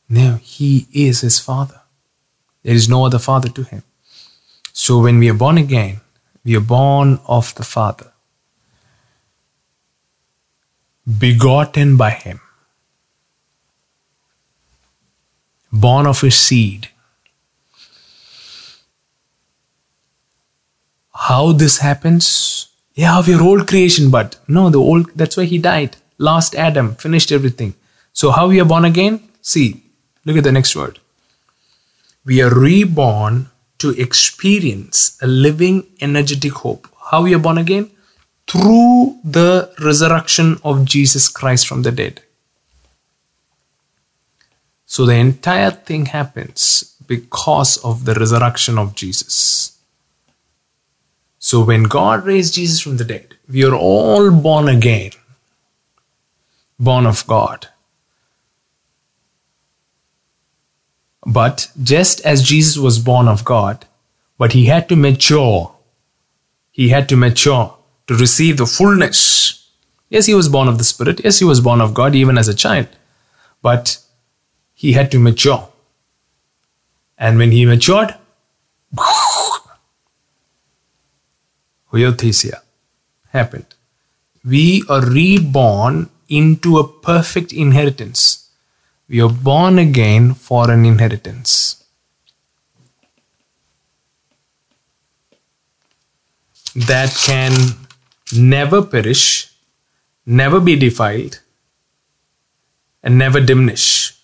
No, 0.09 0.35
he 0.41 0.87
is 0.91 1.21
his 1.21 1.39
father. 1.39 1.81
There 2.63 2.75
is 2.75 2.89
no 2.89 3.05
other 3.05 3.19
father 3.19 3.49
to 3.49 3.63
him. 3.63 3.83
So 4.73 4.99
when 4.99 5.19
we 5.19 5.29
are 5.29 5.33
born 5.33 5.57
again, 5.57 6.01
we 6.43 6.55
are 6.55 6.61
born 6.61 7.19
of 7.27 7.53
the 7.55 7.63
Father, 7.63 8.11
begotten 11.17 11.97
by 11.97 12.11
him, 12.11 12.39
born 15.71 16.07
of 16.07 16.21
his 16.21 16.35
seed. 16.35 16.89
How 21.13 21.51
this 21.51 21.79
happens? 21.79 22.69
Yeah, 22.95 23.21
we 23.25 23.33
are 23.33 23.41
old 23.41 23.67
creation, 23.67 24.09
but 24.09 24.37
no, 24.47 24.69
the 24.69 24.79
old 24.79 25.11
that's 25.15 25.37
why 25.37 25.45
he 25.45 25.57
died. 25.57 25.97
Last 26.17 26.55
Adam 26.55 26.95
finished 26.95 27.31
everything. 27.31 27.75
So 28.13 28.31
how 28.31 28.47
we 28.47 28.59
are 28.59 28.65
born 28.65 28.85
again? 28.85 29.21
See, 29.41 29.83
look 30.25 30.37
at 30.37 30.43
the 30.43 30.51
next 30.51 30.75
word. 30.75 30.99
We 32.25 32.41
are 32.41 32.53
reborn 32.53 33.49
to 33.79 33.91
experience 33.91 35.17
a 35.21 35.27
living, 35.27 35.87
energetic 36.01 36.53
hope. 36.53 36.87
How 37.11 37.23
we 37.23 37.33
are 37.33 37.39
born 37.39 37.57
again? 37.57 37.91
Through 38.47 39.19
the 39.23 39.71
resurrection 39.79 40.57
of 40.63 40.83
Jesus 40.85 41.27
Christ 41.27 41.67
from 41.67 41.83
the 41.83 41.91
dead. 41.91 42.21
So 44.91 45.05
the 45.05 45.13
entire 45.13 45.69
thing 45.69 46.07
happens 46.07 46.95
because 47.05 47.77
of 47.77 48.05
the 48.05 48.15
resurrection 48.15 48.79
of 48.79 48.95
Jesus. 48.95 49.77
So 51.37 51.63
when 51.63 51.83
God 51.83 52.25
raised 52.25 52.55
Jesus 52.55 52.81
from 52.81 52.97
the 52.97 53.05
dead, 53.05 53.35
we 53.47 53.63
are 53.63 53.75
all 53.75 54.31
born 54.31 54.67
again, 54.67 55.11
born 56.79 57.05
of 57.05 57.25
God. 57.27 57.67
But 61.23 61.69
just 61.83 62.21
as 62.21 62.41
Jesus 62.41 62.75
was 62.75 62.97
born 62.97 63.27
of 63.27 63.45
God, 63.45 63.85
but 64.39 64.53
he 64.53 64.65
had 64.65 64.89
to 64.89 64.95
mature, 64.95 65.71
he 66.71 66.89
had 66.89 67.07
to 67.09 67.15
mature 67.15 67.77
to 68.07 68.15
receive 68.15 68.57
the 68.57 68.65
fullness. 68.65 69.69
Yes, 70.09 70.25
he 70.25 70.33
was 70.33 70.49
born 70.49 70.67
of 70.67 70.79
the 70.79 70.83
Spirit. 70.83 71.21
Yes, 71.23 71.37
he 71.37 71.45
was 71.45 71.61
born 71.61 71.79
of 71.79 71.93
God 71.93 72.15
even 72.15 72.39
as 72.39 72.47
a 72.47 72.55
child. 72.55 72.87
But 73.61 73.99
he 74.81 74.93
had 74.93 75.11
to 75.11 75.19
mature. 75.19 75.67
And 77.17 77.37
when 77.37 77.51
he 77.51 77.65
matured, 77.65 78.15
Huiothesia 81.91 82.61
happened. 83.33 83.65
We 84.45 84.83
are 84.87 85.05
reborn 85.05 86.09
into 86.29 86.77
a 86.77 86.87
perfect 86.87 87.51
inheritance. 87.51 88.51
We 89.09 89.21
are 89.21 89.27
born 89.29 89.79
again 89.79 90.33
for 90.33 90.71
an 90.71 90.85
inheritance. 90.85 91.83
That 96.73 97.13
can 97.25 97.51
never 98.33 98.81
perish, 98.81 99.51
never 100.25 100.61
be 100.61 100.77
defiled, 100.77 101.41
and 103.03 103.17
never 103.17 103.41
diminish. 103.41 104.18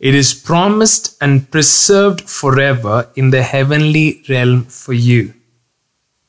It 0.00 0.14
is 0.14 0.32
promised 0.32 1.16
and 1.20 1.50
preserved 1.50 2.22
forever 2.22 3.10
in 3.16 3.28
the 3.30 3.42
heavenly 3.42 4.22
realm 4.30 4.64
for 4.64 4.94
you. 4.94 5.34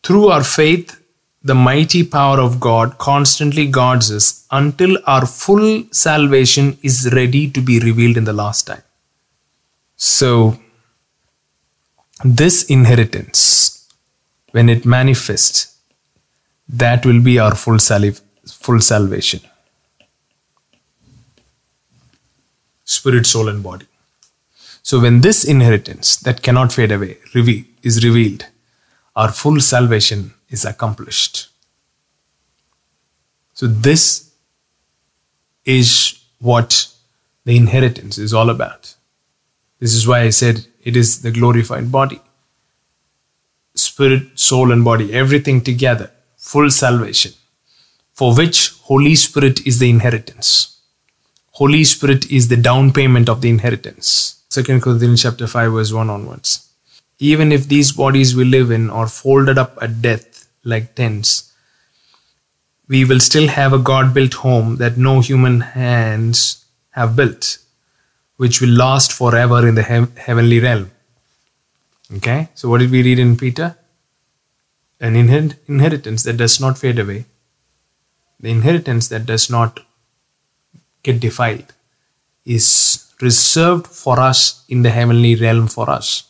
Through 0.03 0.27
our 0.27 0.43
faith, 0.43 1.01
the 1.41 1.55
mighty 1.55 2.03
power 2.03 2.39
of 2.39 2.59
God 2.59 2.97
constantly 2.97 3.67
guards 3.67 4.11
us 4.11 4.45
until 4.51 4.97
our 5.07 5.25
full 5.25 5.85
salvation 5.91 6.77
is 6.83 7.13
ready 7.13 7.49
to 7.49 7.61
be 7.61 7.79
revealed 7.79 8.17
in 8.17 8.25
the 8.25 8.33
last 8.33 8.67
time. 8.67 8.83
So, 9.95 10.59
this 12.25 12.65
inheritance, 12.65 13.87
when 14.51 14.67
it 14.67 14.85
manifests, 14.85 15.77
that 16.67 17.05
will 17.05 17.21
be 17.21 17.39
our 17.39 17.55
full, 17.55 17.79
sal- 17.79 18.11
full 18.45 18.81
salvation. 18.81 19.41
Spirit, 22.91 23.25
soul, 23.25 23.47
and 23.47 23.63
body. 23.63 23.87
So 24.83 24.99
when 24.99 25.21
this 25.21 25.43
inheritance 25.43 26.15
that 26.17 26.41
cannot 26.41 26.73
fade 26.73 26.91
away 26.91 27.17
is 27.83 28.03
revealed, 28.03 28.45
our 29.15 29.31
full 29.31 29.59
salvation 29.59 30.33
is 30.49 30.65
accomplished. 30.65 31.49
So 33.53 33.67
this 33.67 34.31
is 35.65 36.19
what 36.39 36.87
the 37.45 37.55
inheritance 37.55 38.17
is 38.17 38.33
all 38.33 38.49
about. 38.49 38.95
This 39.79 39.93
is 39.93 40.07
why 40.07 40.21
I 40.21 40.31
said 40.31 40.65
it 40.83 40.95
is 40.95 41.21
the 41.21 41.31
glorified 41.31 41.91
body. 41.91 42.21
Spirit, 43.75 44.39
soul, 44.39 44.71
and 44.71 44.83
body, 44.83 45.13
everything 45.13 45.61
together, 45.61 46.11
full 46.37 46.69
salvation, 46.69 47.33
for 48.13 48.35
which 48.35 48.71
Holy 48.81 49.15
Spirit 49.15 49.65
is 49.65 49.79
the 49.79 49.89
inheritance. 49.89 50.70
Holy 51.51 51.83
Spirit 51.83 52.31
is 52.31 52.47
the 52.47 52.57
down 52.57 52.93
payment 52.93 53.27
of 53.27 53.41
the 53.41 53.49
inheritance. 53.49 54.41
2 54.51 54.79
Corinthians 54.79 55.21
chapter 55.21 55.47
5 55.47 55.71
verse 55.73 55.91
1 55.91 56.09
onwards. 56.09 56.69
Even 57.19 57.51
if 57.51 57.67
these 57.67 57.91
bodies 57.91 58.35
we 58.35 58.43
live 58.43 58.71
in 58.71 58.89
are 58.89 59.07
folded 59.07 59.57
up 59.57 59.77
at 59.81 60.01
death 60.01 60.47
like 60.63 60.95
tents, 60.95 61.53
we 62.87 63.05
will 63.05 63.19
still 63.19 63.47
have 63.47 63.73
a 63.73 63.79
God 63.79 64.13
built 64.13 64.33
home 64.35 64.77
that 64.77 64.97
no 64.97 65.19
human 65.19 65.61
hands 65.61 66.65
have 66.91 67.15
built, 67.15 67.57
which 68.37 68.59
will 68.59 68.69
last 68.69 69.13
forever 69.13 69.67
in 69.67 69.75
the 69.75 69.83
he- 69.83 70.21
heavenly 70.21 70.59
realm. 70.59 70.91
Okay, 72.15 72.49
so 72.55 72.69
what 72.69 72.79
did 72.79 72.91
we 72.91 73.03
read 73.03 73.19
in 73.19 73.37
Peter? 73.37 73.77
An 74.99 75.13
inher- 75.15 75.57
inheritance 75.67 76.23
that 76.23 76.37
does 76.37 76.59
not 76.59 76.77
fade 76.77 76.99
away, 76.99 77.25
the 78.39 78.51
inheritance 78.51 79.07
that 79.09 79.25
does 79.25 79.49
not 79.49 79.79
get 81.03 81.19
defiled 81.19 81.73
is 82.45 83.11
reserved 83.21 83.87
for 83.87 84.19
us 84.19 84.63
in 84.67 84.81
the 84.81 84.89
heavenly 84.89 85.35
realm 85.35 85.67
for 85.67 85.89
us. 85.89 86.23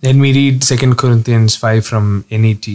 Then 0.00 0.18
we 0.20 0.32
read 0.32 0.62
2 0.62 0.94
Corinthians 0.94 1.56
5 1.56 1.86
from 1.86 2.24
NET. 2.30 2.66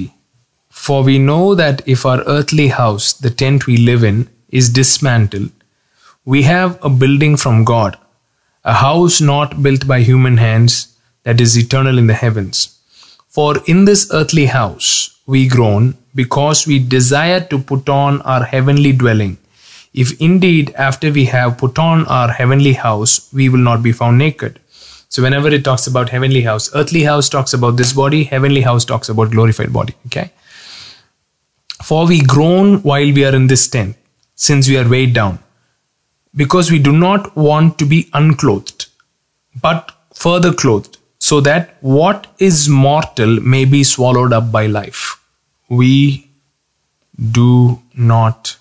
For 0.69 1.04
we 1.04 1.19
know 1.19 1.56
that 1.56 1.82
if 1.88 2.06
our 2.06 2.21
earthly 2.25 2.69
house, 2.69 3.13
the 3.13 3.29
tent 3.29 3.67
we 3.67 3.77
live 3.77 4.04
in, 4.04 4.29
is 4.50 4.69
dismantled, 4.69 5.52
we 6.25 6.44
have 6.44 6.83
a 6.83 6.90
building 6.90 7.37
from 7.37 7.63
God, 7.63 7.98
a 8.63 8.73
house 8.73 9.19
not 9.19 9.62
built 9.62 9.87
by 9.87 10.02
human 10.02 10.37
hands, 10.37 10.96
that 11.23 11.42
is 11.42 11.58
eternal 11.58 11.98
in 11.98 12.08
the 12.08 12.13
heavens. 12.13 12.79
For 13.27 13.56
in 13.67 13.85
this 13.85 14.10
earthly 14.13 14.46
house 14.46 15.19
we 15.27 15.48
groan, 15.48 15.96
because 16.15 16.65
we 16.65 16.79
desire 16.79 17.42
to 17.42 17.60
put 17.60 17.90
on 17.90 18.21
our 18.23 18.44
heavenly 18.44 18.94
dwelling 18.94 19.37
if 20.02 20.15
indeed 20.19 20.73
after 20.87 21.12
we 21.12 21.25
have 21.25 21.58
put 21.58 21.79
on 21.83 22.06
our 22.08 22.31
heavenly 22.31 22.73
house, 22.73 23.13
we 23.33 23.50
will 23.50 23.65
not 23.69 23.83
be 23.83 23.91
found 23.91 24.17
naked. 24.17 24.60
So 25.10 25.23
whenever 25.23 25.50
it 25.50 25.63
talks 25.63 25.87
about 25.87 26.10
heavenly 26.10 26.41
house, 26.41 26.69
earthly 26.75 27.04
house 27.04 27.29
talks 27.29 27.54
about 27.54 27.77
this 27.77 27.93
body, 27.93 28.23
heavenly 28.23 28.62
house 28.62 28.85
talks 28.85 29.10
about 29.10 29.31
glorified 29.31 29.73
body. 29.73 29.95
Okay. 30.06 30.31
For 31.83 32.06
we 32.08 32.21
groan 32.21 32.77
while 32.83 33.12
we 33.19 33.25
are 33.25 33.35
in 33.35 33.47
this 33.47 33.67
tent, 33.67 33.97
since 34.35 34.69
we 34.69 34.77
are 34.77 34.87
weighed 34.87 35.13
down, 35.13 35.39
because 36.35 36.71
we 36.71 36.79
do 36.79 36.91
not 36.91 37.35
want 37.35 37.77
to 37.79 37.85
be 37.85 38.10
unclothed, 38.13 38.85
but 39.62 39.91
further 40.13 40.54
clothed, 40.54 40.97
so 41.17 41.41
that 41.41 41.75
what 41.81 42.27
is 42.37 42.69
mortal 42.69 43.39
may 43.41 43.65
be 43.65 43.83
swallowed 43.83 44.31
up 44.31 44.52
by 44.52 44.65
life. 44.67 45.02
We 45.69 46.29
do 47.39 47.81
not 47.95 48.56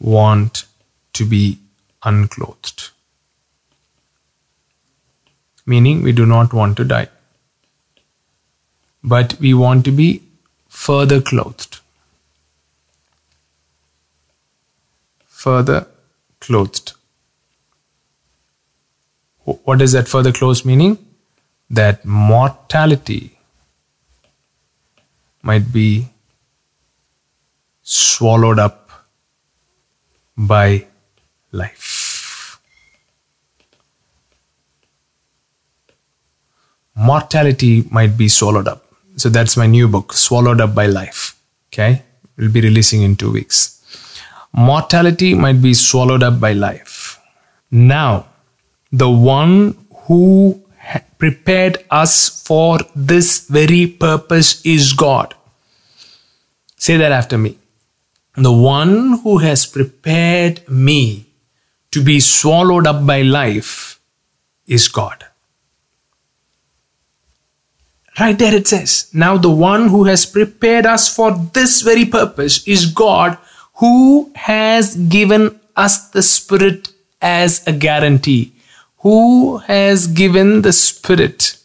want 0.00 0.64
to 1.12 1.24
be 1.24 1.58
unclothed. 2.02 2.90
Meaning, 5.66 6.02
we 6.02 6.12
do 6.12 6.26
not 6.26 6.52
want 6.52 6.76
to 6.78 6.84
die, 6.84 7.08
but 9.04 9.38
we 9.38 9.52
want 9.54 9.84
to 9.84 9.92
be 9.92 10.22
further 10.68 11.20
clothed. 11.20 11.78
Further 15.26 15.86
clothed. 16.40 16.92
What 19.44 19.78
does 19.78 19.92
that 19.92 20.08
further 20.08 20.32
clothed 20.32 20.64
meaning? 20.64 20.98
That 21.68 22.04
mortality 22.04 23.38
might 25.42 25.72
be 25.72 26.08
swallowed 27.82 28.58
up 28.58 28.89
by 30.40 30.86
life. 31.52 32.58
Mortality 36.96 37.84
might 37.90 38.16
be 38.16 38.28
swallowed 38.28 38.68
up. 38.68 38.84
So 39.16 39.28
that's 39.28 39.56
my 39.56 39.66
new 39.66 39.86
book, 39.88 40.12
Swallowed 40.12 40.60
Up 40.60 40.74
by 40.74 40.86
Life. 40.86 41.36
Okay, 41.68 42.02
we'll 42.36 42.50
be 42.50 42.60
releasing 42.60 43.02
in 43.02 43.16
two 43.16 43.30
weeks. 43.30 43.82
Mortality 44.52 45.34
might 45.34 45.60
be 45.62 45.74
swallowed 45.74 46.22
up 46.22 46.40
by 46.40 46.52
life. 46.52 47.20
Now, 47.70 48.26
the 48.90 49.10
one 49.10 49.76
who 50.06 50.62
prepared 51.18 51.84
us 51.90 52.42
for 52.44 52.78
this 52.96 53.46
very 53.46 53.86
purpose 53.86 54.64
is 54.64 54.92
God. 54.92 55.34
Say 56.76 56.96
that 56.96 57.12
after 57.12 57.38
me. 57.38 57.58
The 58.40 58.50
one 58.50 59.18
who 59.18 59.36
has 59.38 59.66
prepared 59.66 60.66
me 60.66 61.26
to 61.90 62.02
be 62.02 62.20
swallowed 62.20 62.86
up 62.86 63.04
by 63.04 63.20
life 63.20 64.00
is 64.66 64.88
God. 64.88 65.26
Right 68.18 68.38
there 68.38 68.54
it 68.54 68.66
says, 68.66 69.10
Now 69.12 69.36
the 69.36 69.50
one 69.50 69.88
who 69.88 70.04
has 70.04 70.24
prepared 70.24 70.86
us 70.86 71.14
for 71.14 71.32
this 71.52 71.82
very 71.82 72.06
purpose 72.06 72.66
is 72.66 72.86
God 72.86 73.36
who 73.74 74.32
has 74.34 74.96
given 74.96 75.60
us 75.76 76.08
the 76.08 76.22
Spirit 76.22 76.88
as 77.20 77.66
a 77.66 77.74
guarantee. 77.74 78.54
Who 79.00 79.58
has 79.58 80.06
given 80.06 80.62
the 80.62 80.72
Spirit 80.72 81.58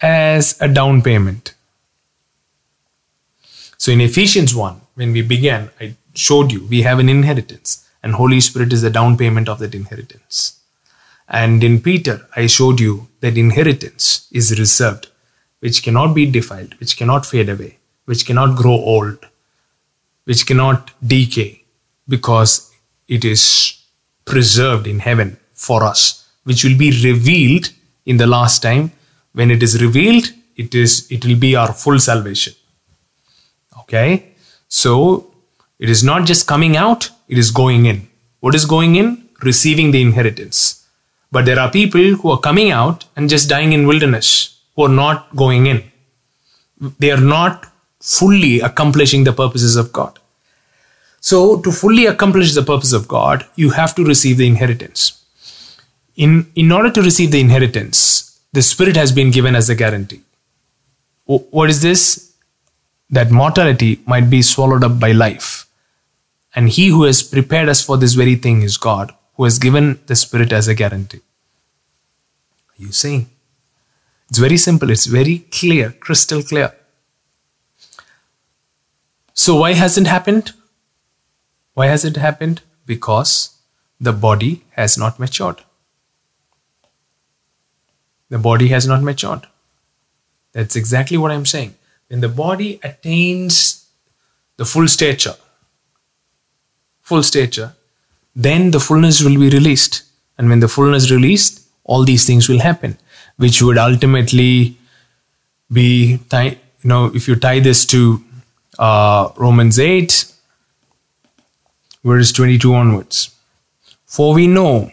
as 0.00 0.58
a 0.62 0.68
down 0.68 1.02
payment? 1.02 1.52
So 3.88 3.92
in 3.92 4.02
Ephesians 4.02 4.54
1, 4.54 4.82
when 4.96 5.12
we 5.12 5.22
began, 5.22 5.70
I 5.80 5.96
showed 6.12 6.52
you 6.52 6.66
we 6.66 6.82
have 6.82 6.98
an 6.98 7.08
inheritance, 7.08 7.88
and 8.02 8.12
Holy 8.12 8.38
Spirit 8.38 8.70
is 8.70 8.82
the 8.82 8.90
down 8.90 9.16
payment 9.16 9.48
of 9.48 9.60
that 9.60 9.74
inheritance. 9.74 10.60
And 11.26 11.64
in 11.64 11.80
Peter, 11.80 12.28
I 12.36 12.48
showed 12.48 12.80
you 12.80 13.08
that 13.20 13.38
inheritance 13.38 14.28
is 14.30 14.58
reserved, 14.58 15.06
which 15.60 15.82
cannot 15.82 16.12
be 16.12 16.30
defiled, 16.30 16.78
which 16.78 16.98
cannot 16.98 17.24
fade 17.24 17.48
away, 17.48 17.78
which 18.04 18.26
cannot 18.26 18.58
grow 18.58 18.74
old, 18.74 19.24
which 20.24 20.44
cannot 20.44 20.90
decay, 21.02 21.62
because 22.06 22.70
it 23.08 23.24
is 23.24 23.74
preserved 24.26 24.86
in 24.86 24.98
heaven 24.98 25.38
for 25.54 25.82
us, 25.82 26.28
which 26.44 26.62
will 26.62 26.76
be 26.76 26.90
revealed 27.02 27.70
in 28.04 28.18
the 28.18 28.26
last 28.26 28.60
time. 28.60 28.92
When 29.32 29.50
it 29.50 29.62
is 29.62 29.80
revealed, 29.80 30.26
it 30.56 30.74
is 30.74 31.10
it 31.10 31.24
will 31.24 31.38
be 31.38 31.56
our 31.56 31.72
full 31.72 31.98
salvation. 31.98 32.52
Okay? 33.88 34.34
So 34.68 35.32
it 35.78 35.88
is 35.88 36.04
not 36.04 36.26
just 36.26 36.46
coming 36.46 36.76
out, 36.76 37.10
it 37.28 37.38
is 37.38 37.50
going 37.50 37.86
in. 37.86 38.08
What 38.40 38.54
is 38.54 38.64
going 38.66 38.96
in? 38.96 39.28
Receiving 39.42 39.90
the 39.90 40.02
inheritance. 40.02 40.86
But 41.32 41.46
there 41.46 41.58
are 41.58 41.70
people 41.70 42.14
who 42.14 42.30
are 42.30 42.38
coming 42.38 42.70
out 42.70 43.04
and 43.16 43.28
just 43.28 43.48
dying 43.48 43.72
in 43.72 43.86
wilderness, 43.86 44.60
who 44.76 44.84
are 44.84 44.88
not 45.04 45.34
going 45.34 45.66
in. 45.66 45.82
They 46.98 47.10
are 47.10 47.20
not 47.20 47.66
fully 48.00 48.60
accomplishing 48.60 49.24
the 49.24 49.32
purposes 49.32 49.76
of 49.76 49.92
God. 49.92 50.18
So, 51.20 51.60
to 51.60 51.72
fully 51.72 52.06
accomplish 52.06 52.54
the 52.54 52.62
purpose 52.62 52.92
of 52.92 53.08
God, 53.08 53.44
you 53.56 53.70
have 53.70 53.94
to 53.96 54.04
receive 54.04 54.36
the 54.38 54.46
inheritance. 54.46 55.24
In, 56.16 56.50
in 56.54 56.70
order 56.70 56.90
to 56.90 57.02
receive 57.02 57.32
the 57.32 57.40
inheritance, 57.40 58.40
the 58.52 58.62
Spirit 58.62 58.96
has 58.96 59.12
been 59.12 59.30
given 59.30 59.56
as 59.56 59.68
a 59.68 59.74
guarantee. 59.74 60.20
What 61.26 61.68
is 61.70 61.82
this? 61.82 62.27
That 63.10 63.30
mortality 63.30 64.00
might 64.06 64.28
be 64.28 64.42
swallowed 64.42 64.84
up 64.84 65.00
by 65.00 65.12
life. 65.12 65.66
And 66.54 66.68
He 66.68 66.88
who 66.88 67.04
has 67.04 67.22
prepared 67.22 67.68
us 67.68 67.82
for 67.82 67.96
this 67.96 68.14
very 68.14 68.36
thing 68.36 68.62
is 68.62 68.76
God, 68.76 69.14
who 69.34 69.44
has 69.44 69.58
given 69.58 70.00
the 70.06 70.16
Spirit 70.16 70.52
as 70.52 70.68
a 70.68 70.74
guarantee. 70.74 71.20
Are 72.70 72.82
you 72.82 72.92
seeing? 72.92 73.30
It's 74.28 74.38
very 74.38 74.58
simple, 74.58 74.90
it's 74.90 75.06
very 75.06 75.38
clear, 75.50 75.92
crystal 75.92 76.42
clear. 76.42 76.74
So, 79.32 79.56
why 79.56 79.72
hasn't 79.72 80.06
happened? 80.06 80.52
Why 81.74 81.86
has 81.86 82.04
it 82.04 82.16
happened? 82.16 82.60
Because 82.84 83.56
the 84.00 84.12
body 84.12 84.64
has 84.72 84.98
not 84.98 85.18
matured. 85.18 85.62
The 88.28 88.38
body 88.38 88.68
has 88.68 88.86
not 88.86 89.02
matured. 89.02 89.46
That's 90.52 90.76
exactly 90.76 91.16
what 91.16 91.30
I'm 91.30 91.46
saying. 91.46 91.74
When 92.08 92.20
the 92.20 92.28
body 92.28 92.80
attains 92.82 93.86
the 94.56 94.64
full 94.64 94.88
stature, 94.88 95.34
full 97.02 97.22
stature, 97.22 97.74
then 98.34 98.70
the 98.70 98.80
fullness 98.80 99.22
will 99.22 99.38
be 99.38 99.50
released. 99.50 100.04
And 100.38 100.48
when 100.48 100.60
the 100.60 100.68
fullness 100.68 101.10
released, 101.10 101.66
all 101.84 102.04
these 102.04 102.26
things 102.26 102.48
will 102.48 102.60
happen, 102.60 102.96
which 103.36 103.60
would 103.60 103.78
ultimately 103.78 104.76
be, 105.70 106.18
you 106.32 106.58
know, 106.84 107.06
if 107.14 107.28
you 107.28 107.36
tie 107.36 107.60
this 107.60 107.84
to 107.86 108.22
uh, 108.78 109.30
Romans 109.36 109.78
8, 109.78 110.32
verse 112.04 112.32
22 112.32 112.74
onwards. 112.74 113.34
For 114.06 114.32
we 114.32 114.46
know, 114.46 114.90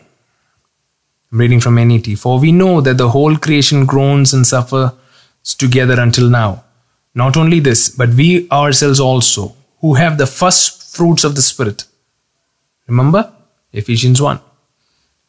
I'm 1.32 1.38
reading 1.38 1.61
from 1.61 1.76
NET, 1.76 2.18
for 2.18 2.39
we 2.39 2.51
know 2.51 2.82
that 2.82 2.97
the 2.97 3.09
whole 3.09 3.38
creation 3.38 3.86
groans 3.86 4.34
and 4.34 4.45
suffers 4.45 4.91
together 5.57 5.99
until 5.99 6.30
now. 6.30 6.64
Not 7.16 7.38
only 7.38 7.61
this, 7.61 7.89
but 7.89 8.09
we 8.09 8.49
ourselves 8.51 8.99
also, 8.99 9.55
who 9.80 9.93
have 9.95 10.18
the 10.18 10.28
first 10.28 10.95
fruits 10.95 11.24
of 11.24 11.36
the 11.36 11.41
Spirit. 11.41 11.86
Remember? 12.88 13.34
Ephesians 13.72 14.22
1. 14.22 14.39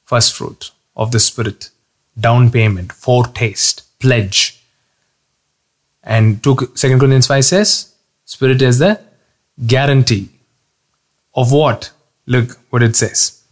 First 0.05 0.35
fruit 0.35 0.73
of 0.97 1.13
the 1.13 1.21
Spirit. 1.21 1.71
Down 2.19 2.51
payment, 2.51 2.93
foretaste, 2.93 3.83
pledge. 4.01 4.61
And 6.03 6.43
2 6.43 6.55
Corinthians 6.57 7.27
5 7.27 7.45
says, 7.45 7.95
Spirit 8.25 8.63
is 8.63 8.79
the 8.79 9.01
guarantee 9.67 10.29
of 11.35 11.53
what? 11.53 11.91
Look 12.27 12.59
what 12.71 12.83
it 12.83 12.97
says. 12.97 13.43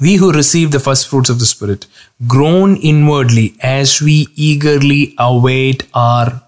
We 0.00 0.16
who 0.16 0.32
receive 0.32 0.70
the 0.70 0.80
first 0.80 1.08
fruits 1.08 1.28
of 1.28 1.38
the 1.38 1.46
Spirit 1.46 1.86
groan 2.26 2.76
inwardly 2.76 3.56
as 3.60 4.00
we 4.00 4.28
eagerly 4.34 5.14
await 5.18 5.86
our 5.92 6.42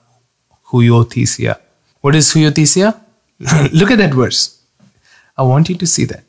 huiothesia. 0.80 1.58
What 2.00 2.14
is 2.14 2.32
huiothesia? 2.32 3.00
Look 3.72 3.90
at 3.90 3.98
that 3.98 4.14
verse. 4.14 4.60
I 5.36 5.42
want 5.42 5.68
you 5.68 5.76
to 5.76 5.86
see 5.86 6.04
that. 6.06 6.24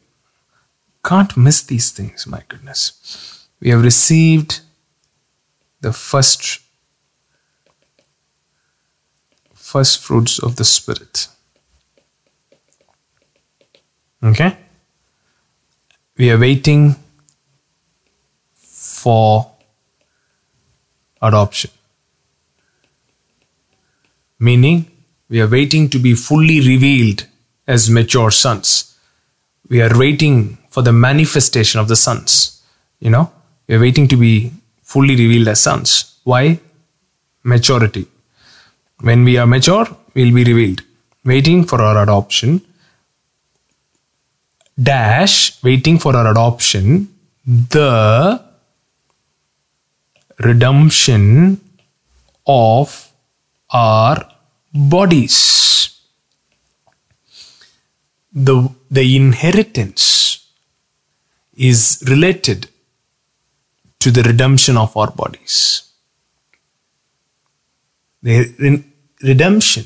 Can't 1.04 1.38
miss 1.38 1.62
these 1.64 1.91
things, 1.91 2.26
my 2.26 2.41
goodness. 2.48 3.48
We 3.60 3.70
have 3.70 3.84
received 3.84 4.62
the 5.82 5.93
first 5.93 6.62
first 9.54 10.02
fruits 10.02 10.39
of 10.39 10.56
the 10.56 10.64
Spirit. 10.64 11.28
Okay? 14.24 14.58
We 16.18 16.32
are 16.32 16.39
waiting 16.39 16.96
for 18.56 19.52
adoption. 21.22 21.72
Meaning, 24.39 24.86
we 25.29 25.41
are 25.41 25.47
waiting 25.47 25.89
to 25.89 25.99
be 25.99 26.13
fully 26.13 26.59
revealed 26.59 27.25
as 27.67 27.89
mature 27.89 28.31
sons. 28.31 28.97
We 29.69 29.81
are 29.81 29.97
waiting 29.97 30.57
for 30.69 30.83
the 30.83 30.91
manifestation 30.91 31.79
of 31.79 31.88
the 31.88 31.95
sons. 31.95 32.61
You 32.99 33.09
know, 33.09 33.31
we 33.67 33.75
are 33.75 33.79
waiting 33.79 34.07
to 34.09 34.17
be 34.17 34.51
fully 34.83 35.15
revealed 35.15 35.47
as 35.47 35.61
sons. 35.61 36.19
Why? 36.23 36.59
Maturity. 37.43 38.07
When 39.01 39.23
we 39.23 39.38
are 39.38 39.47
mature, 39.47 39.88
we'll 40.13 40.33
be 40.33 40.43
revealed. 40.43 40.81
Waiting 41.23 41.63
for 41.63 41.81
our 41.81 42.03
adoption 42.03 42.61
dash 44.81 45.63
waiting 45.63 45.97
for 45.97 46.15
our 46.15 46.31
adoption 46.31 47.07
the 47.45 48.41
redemption 50.39 51.59
of 52.45 53.05
our 53.84 54.17
bodies 54.95 55.38
the, 58.36 58.69
the 58.91 59.15
inheritance 59.15 60.45
is 61.55 62.03
related 62.07 62.67
to 63.99 64.11
the 64.11 64.23
redemption 64.23 64.76
of 64.78 64.95
our 64.97 65.09
bodies. 65.09 65.89
The 68.21 68.84
redemption 69.23 69.86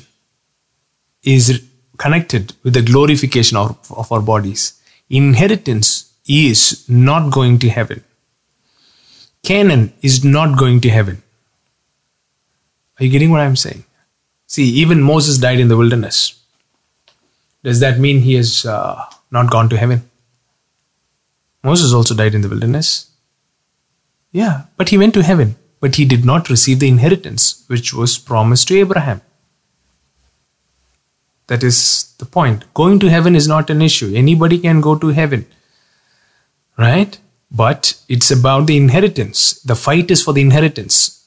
is 1.22 1.62
connected 1.96 2.54
with 2.64 2.74
the 2.74 2.82
glorification 2.82 3.56
of, 3.56 3.78
of 3.92 4.10
our 4.10 4.20
bodies. 4.20 4.82
Inheritance 5.08 6.12
is 6.26 6.88
not 6.88 7.30
going 7.30 7.58
to 7.60 7.68
heaven. 7.68 8.02
Canaan 9.44 9.92
is 10.02 10.24
not 10.24 10.58
going 10.58 10.80
to 10.80 10.90
heaven. 10.90 11.22
Are 13.00 13.04
you 13.04 13.10
getting 13.10 13.30
what 13.30 13.40
I'm 13.40 13.56
saying? 13.56 13.84
See, 14.46 14.64
even 14.64 15.02
Moses 15.02 15.38
died 15.38 15.58
in 15.58 15.68
the 15.68 15.76
wilderness. 15.76 16.38
Does 17.64 17.80
that 17.80 17.98
mean 17.98 18.20
he 18.20 18.34
has 18.34 18.66
uh, 18.66 19.04
not 19.30 19.50
gone 19.50 19.70
to 19.70 19.78
heaven? 19.78 20.10
Moses 21.64 21.94
also 21.94 22.14
died 22.14 22.34
in 22.34 22.42
the 22.42 22.48
wilderness. 22.48 23.10
Yeah, 24.32 24.62
but 24.76 24.90
he 24.90 24.98
went 24.98 25.14
to 25.14 25.22
heaven, 25.22 25.56
but 25.80 25.96
he 25.96 26.04
did 26.04 26.24
not 26.24 26.50
receive 26.50 26.78
the 26.78 26.88
inheritance 26.88 27.64
which 27.68 27.92
was 27.94 28.18
promised 28.18 28.68
to 28.68 28.78
Abraham. 28.78 29.22
That 31.48 31.62
is 31.64 32.14
the 32.18 32.26
point. 32.26 32.72
Going 32.74 32.98
to 33.00 33.10
heaven 33.10 33.34
is 33.34 33.48
not 33.48 33.70
an 33.70 33.82
issue. 33.82 34.12
Anybody 34.14 34.58
can 34.58 34.80
go 34.80 34.96
to 34.96 35.08
heaven. 35.08 35.46
Right? 36.78 37.18
But 37.50 38.00
it's 38.08 38.30
about 38.30 38.66
the 38.66 38.76
inheritance. 38.76 39.60
The 39.62 39.74
fight 39.74 40.10
is 40.10 40.22
for 40.22 40.32
the 40.32 40.42
inheritance. 40.42 41.19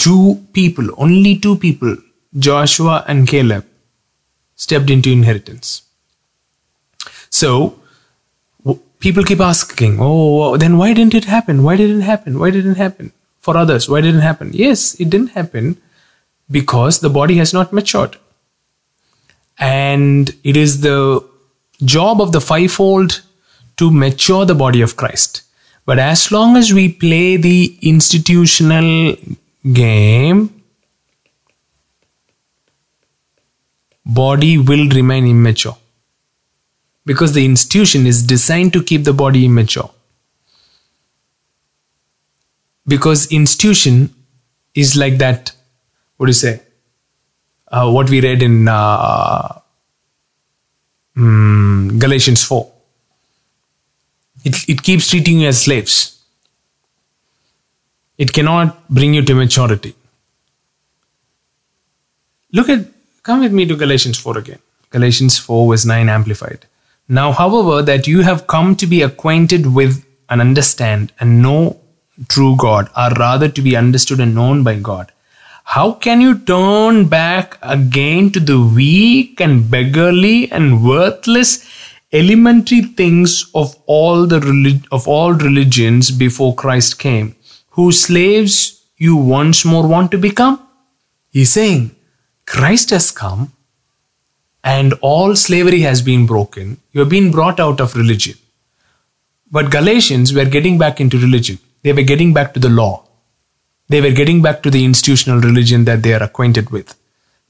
Two 0.00 0.46
people, 0.54 0.88
only 0.96 1.36
two 1.36 1.56
people, 1.56 1.96
Joshua 2.38 3.04
and 3.06 3.28
Caleb, 3.28 3.66
stepped 4.56 4.88
into 4.88 5.10
inheritance. 5.10 5.82
So, 7.28 7.78
people 8.98 9.24
keep 9.24 9.40
asking, 9.40 9.98
oh, 10.00 10.56
then 10.56 10.78
why 10.78 10.94
didn't 10.94 11.14
it 11.14 11.24
happen? 11.24 11.62
Why 11.62 11.76
didn't 11.76 12.00
it 12.00 12.04
happen? 12.04 12.38
Why 12.38 12.50
didn't 12.50 12.72
it 12.72 12.76
happen? 12.76 13.12
For 13.40 13.56
others, 13.56 13.88
why 13.88 14.00
didn't 14.00 14.20
it 14.20 14.28
happen? 14.30 14.50
Yes, 14.52 14.98
it 15.00 15.10
didn't 15.10 15.38
happen 15.40 15.76
because 16.50 17.00
the 17.00 17.10
body 17.10 17.36
has 17.36 17.52
not 17.52 17.72
matured. 17.72 18.16
And 19.58 20.34
it 20.44 20.56
is 20.56 20.80
the 20.80 21.24
job 21.84 22.20
of 22.20 22.32
the 22.32 22.40
fivefold 22.40 23.20
to 23.76 23.90
mature 23.90 24.44
the 24.46 24.54
body 24.54 24.80
of 24.80 24.96
Christ. 24.96 25.42
But 25.86 25.98
as 25.98 26.30
long 26.32 26.56
as 26.56 26.72
we 26.72 26.92
play 26.92 27.36
the 27.36 27.78
institutional 27.82 29.14
game, 29.64 30.62
body 34.04 34.58
will 34.58 34.88
remain 34.88 35.26
immature. 35.26 35.76
Because 37.04 37.32
the 37.32 37.44
institution 37.44 38.06
is 38.06 38.22
designed 38.22 38.72
to 38.74 38.82
keep 38.82 39.04
the 39.04 39.12
body 39.12 39.46
immature. 39.46 39.90
Because 42.86 43.30
institution 43.30 44.14
is 44.74 44.96
like 44.96 45.18
that 45.18 45.52
what 46.20 46.26
do 46.26 46.30
you 46.30 46.34
say? 46.34 46.60
Uh, 47.66 47.90
what 47.90 48.10
we 48.10 48.20
read 48.20 48.42
in 48.42 48.68
uh, 48.68 49.58
um, 51.16 51.96
galatians 51.98 52.44
4 52.44 52.70
it, 54.44 54.68
it 54.68 54.82
keeps 54.82 55.08
treating 55.08 55.40
you 55.40 55.48
as 55.48 55.62
slaves 55.62 56.19
it 58.24 58.32
cannot 58.38 58.78
bring 59.00 59.18
you 59.18 59.26
to 59.32 59.36
maturity 59.42 59.92
look 62.58 62.70
at 62.76 62.88
Come 63.22 63.40
with 63.40 63.52
me 63.52 63.66
to 63.66 63.76
Galatians 63.76 64.18
4 64.18 64.38
again. 64.38 64.60
Galatians 64.88 65.38
4 65.38 65.70
verse 65.70 65.84
9 65.84 66.08
amplified. 66.08 66.66
Now, 67.06 67.32
however, 67.32 67.82
that 67.82 68.06
you 68.06 68.22
have 68.22 68.46
come 68.46 68.74
to 68.76 68.86
be 68.86 69.02
acquainted 69.02 69.74
with 69.74 70.06
and 70.30 70.40
understand 70.40 71.12
and 71.20 71.42
know 71.42 71.78
true 72.28 72.56
God, 72.56 72.88
or 72.96 73.10
rather 73.18 73.48
to 73.48 73.62
be 73.62 73.76
understood 73.76 74.20
and 74.20 74.34
known 74.34 74.62
by 74.62 74.76
God, 74.76 75.12
how 75.64 75.92
can 75.92 76.20
you 76.20 76.38
turn 76.38 77.08
back 77.08 77.58
again 77.62 78.30
to 78.30 78.40
the 78.40 78.58
weak 78.60 79.40
and 79.40 79.70
beggarly 79.70 80.50
and 80.50 80.82
worthless 80.82 81.68
elementary 82.12 82.82
things 82.82 83.50
of 83.54 83.76
all 83.86 84.26
the 84.26 84.82
of 84.90 85.06
all 85.06 85.32
religions 85.32 86.10
before 86.10 86.54
Christ 86.54 86.98
came, 86.98 87.36
whose 87.80 88.02
slaves 88.02 88.54
you 88.98 89.16
once 89.16 89.64
more 89.64 89.86
want 89.88 90.10
to 90.10 90.18
become? 90.18 90.60
He's 91.30 91.50
saying, 91.50 91.96
Christ 92.44 92.90
has 92.90 93.10
come 93.10 93.52
and 94.62 94.92
all 95.00 95.34
slavery 95.34 95.80
has 95.80 96.02
been 96.02 96.26
broken. 96.26 96.76
You 96.92 97.00
have 97.00 97.08
been 97.08 97.30
brought 97.30 97.58
out 97.58 97.80
of 97.80 97.96
religion. 97.96 98.36
But 99.50 99.70
Galatians 99.70 100.34
were 100.34 100.44
getting 100.44 100.76
back 100.76 101.00
into 101.00 101.18
religion. 101.18 101.58
They 101.82 101.94
were 101.94 102.02
getting 102.02 102.34
back 102.34 102.52
to 102.54 102.60
the 102.60 102.68
law. 102.68 103.04
They 103.88 104.02
were 104.02 104.12
getting 104.20 104.42
back 104.42 104.62
to 104.64 104.70
the 104.70 104.84
institutional 104.84 105.40
religion 105.40 105.86
that 105.86 106.02
they 106.02 106.12
are 106.12 106.22
acquainted 106.22 106.70
with. 106.70 106.94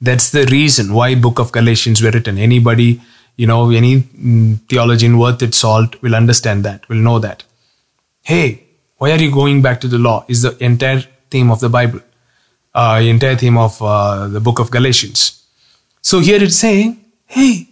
That's 0.01 0.31
the 0.31 0.47
reason 0.47 0.95
why 0.95 1.15
book 1.17 1.41
of 1.41 1.53
Galatians 1.53 2.01
were 2.01 2.13
written. 2.13 2.39
Anybody, 2.39 3.01
you 3.37 3.49
know, 3.49 3.71
any 3.71 4.03
mm, 4.03 4.61
theologian 4.69 5.19
worth 5.19 5.43
its 5.43 5.59
salt 5.59 6.01
will 6.03 6.15
understand 6.15 6.65
that, 6.65 6.89
will 6.89 7.05
know 7.09 7.19
that. 7.19 7.43
Hey, 8.23 8.70
why 9.01 9.11
are 9.13 9.19
you 9.19 9.31
going 9.33 9.63
back 9.63 9.81
to 9.81 9.89
the 9.89 9.99
law? 9.99 10.25
Is 10.29 10.43
the 10.43 10.57
entire 10.63 11.03
theme 11.31 11.51
of 11.51 11.61
the 11.61 11.71
Bible 11.71 12.01
uh, 12.75 13.01
entire 13.03 13.37
theme 13.37 13.57
of 13.57 13.81
uh, 13.83 14.29
the 14.29 14.41
book 14.41 14.59
of 14.59 14.71
Galatians. 14.71 15.43
So 16.03 16.21
here 16.21 16.43
it's 16.43 16.57
saying, 16.57 17.05
hey, 17.27 17.69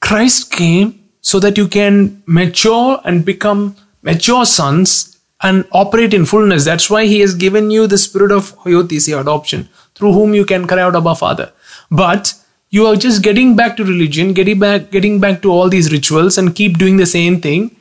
Christ 0.00 0.52
came 0.52 1.08
so 1.20 1.40
that 1.40 1.58
you 1.58 1.68
can 1.68 2.22
mature 2.26 3.00
and 3.04 3.24
become 3.24 3.76
mature 4.02 4.46
sons 4.46 5.18
and 5.42 5.66
operate 5.72 6.14
in 6.14 6.24
fullness. 6.24 6.64
That's 6.64 6.88
why 6.90 7.06
He 7.06 7.20
has 7.20 7.34
given 7.34 7.70
you 7.70 7.86
the 7.86 7.98
spirit 7.98 8.32
of 8.32 8.56
huiothesia 8.60 9.20
adoption, 9.20 9.68
through 9.94 10.12
whom 10.12 10.34
you 10.34 10.44
can 10.44 10.66
cry 10.66 10.80
out 10.80 10.96
Abba 10.96 11.14
Father. 11.14 11.52
But 11.90 12.34
you 12.70 12.86
are 12.86 12.96
just 12.96 13.22
getting 13.22 13.56
back 13.56 13.76
to 13.76 13.84
religion, 13.84 14.32
getting 14.32 14.58
back, 14.58 14.90
getting 14.90 15.20
back 15.20 15.42
to 15.42 15.50
all 15.50 15.68
these 15.68 15.92
rituals 15.92 16.38
and 16.38 16.54
keep 16.54 16.78
doing 16.78 16.96
the 16.96 17.06
same 17.06 17.40
thing. 17.40 17.76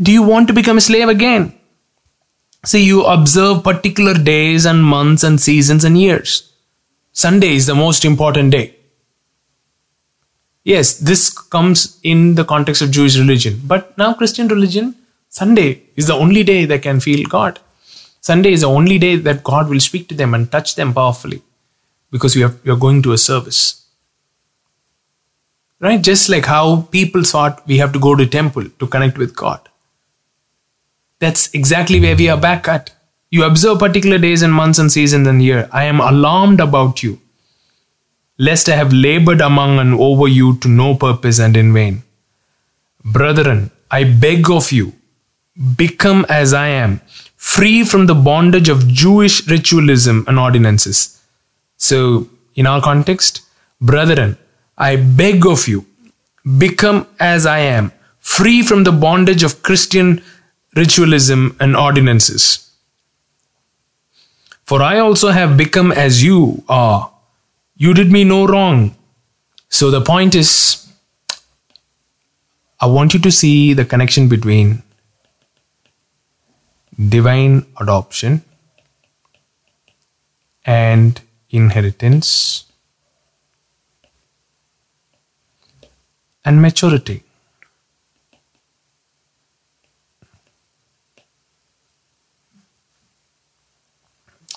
Do 0.00 0.12
you 0.12 0.22
want 0.22 0.46
to 0.46 0.54
become 0.54 0.78
a 0.78 0.80
slave 0.80 1.08
again? 1.08 1.58
See, 2.64 2.84
you 2.84 3.04
observe 3.04 3.64
particular 3.64 4.14
days 4.14 4.64
and 4.64 4.82
months 4.84 5.24
and 5.24 5.40
seasons 5.40 5.84
and 5.84 6.00
years. 6.00 6.52
Sunday 7.12 7.56
is 7.56 7.66
the 7.66 7.74
most 7.74 8.04
important 8.04 8.52
day. 8.52 8.76
Yes, 10.62 10.98
this 10.98 11.30
comes 11.30 11.98
in 12.04 12.36
the 12.36 12.44
context 12.44 12.82
of 12.82 12.92
Jewish 12.92 13.18
religion. 13.18 13.60
But 13.64 13.96
now, 13.98 14.14
Christian 14.14 14.46
religion, 14.48 14.94
Sunday 15.28 15.82
is 15.96 16.06
the 16.06 16.14
only 16.14 16.44
day 16.44 16.64
they 16.64 16.78
can 16.78 17.00
feel 17.00 17.26
God. 17.28 17.58
Sunday 18.20 18.52
is 18.52 18.60
the 18.60 18.68
only 18.68 18.98
day 18.98 19.16
that 19.16 19.42
God 19.42 19.68
will 19.68 19.80
speak 19.80 20.08
to 20.08 20.14
them 20.14 20.34
and 20.34 20.52
touch 20.52 20.76
them 20.76 20.92
powerfully 20.92 21.42
because 22.10 22.36
are, 22.36 22.54
we 22.64 22.70
are 22.70 22.76
going 22.76 23.02
to 23.02 23.12
a 23.12 23.18
service. 23.18 23.86
Right? 25.80 26.02
Just 26.02 26.28
like 26.28 26.44
how 26.44 26.82
people 26.82 27.24
thought 27.24 27.66
we 27.66 27.78
have 27.78 27.92
to 27.94 27.98
go 27.98 28.14
to 28.14 28.26
temple 28.26 28.68
to 28.78 28.86
connect 28.86 29.18
with 29.18 29.34
God. 29.34 29.68
That's 31.20 31.52
exactly 31.52 32.00
where 32.00 32.16
we 32.16 32.28
are 32.28 32.40
back 32.40 32.68
at. 32.68 32.90
You 33.30 33.44
observe 33.44 33.80
particular 33.80 34.18
days 34.18 34.42
and 34.42 34.52
months 34.52 34.78
and 34.78 34.90
seasons 34.90 35.26
and 35.26 35.42
year. 35.42 35.68
I 35.72 35.84
am 35.84 36.00
alarmed 36.00 36.60
about 36.60 37.02
you, 37.02 37.20
lest 38.38 38.68
I 38.68 38.76
have 38.76 38.92
labored 38.92 39.40
among 39.40 39.78
and 39.78 39.94
over 39.94 40.28
you 40.28 40.56
to 40.58 40.68
no 40.68 40.94
purpose 40.94 41.38
and 41.38 41.56
in 41.56 41.74
vain. 41.74 42.02
Brethren, 43.04 43.70
I 43.90 44.04
beg 44.04 44.50
of 44.50 44.70
you, 44.72 44.92
become 45.76 46.24
as 46.28 46.54
I 46.54 46.68
am, 46.68 47.00
free 47.36 47.84
from 47.84 48.06
the 48.06 48.14
bondage 48.14 48.68
of 48.68 48.86
Jewish 48.86 49.46
ritualism 49.48 50.24
and 50.26 50.38
ordinances. 50.38 51.20
So, 51.76 52.28
in 52.54 52.66
our 52.66 52.80
context, 52.80 53.42
brethren, 53.80 54.36
I 54.76 54.96
beg 54.96 55.46
of 55.46 55.68
you, 55.68 55.86
become 56.58 57.06
as 57.18 57.46
I 57.46 57.58
am, 57.60 57.92
free 58.20 58.62
from 58.62 58.84
the 58.84 58.92
bondage 58.92 59.42
of 59.42 59.62
Christian 59.62 60.22
ritualism, 60.74 61.56
and 61.60 61.76
ordinances. 61.76 62.70
For 64.64 64.82
I 64.82 64.98
also 64.98 65.30
have 65.30 65.56
become 65.56 65.92
as 65.92 66.22
you 66.22 66.62
are. 66.68 67.10
You 67.76 67.94
did 67.94 68.12
me 68.12 68.24
no 68.24 68.46
wrong. 68.46 68.94
So 69.70 69.90
the 69.90 70.00
point 70.00 70.34
is, 70.34 70.86
I 72.80 72.86
want 72.86 73.14
you 73.14 73.20
to 73.20 73.30
see 73.30 73.72
the 73.72 73.84
connection 73.84 74.28
between 74.28 74.82
divine 77.08 77.66
adoption 77.80 78.42
and 80.64 81.20
inheritance 81.50 82.64
and 86.44 86.60
maturity. 86.60 87.22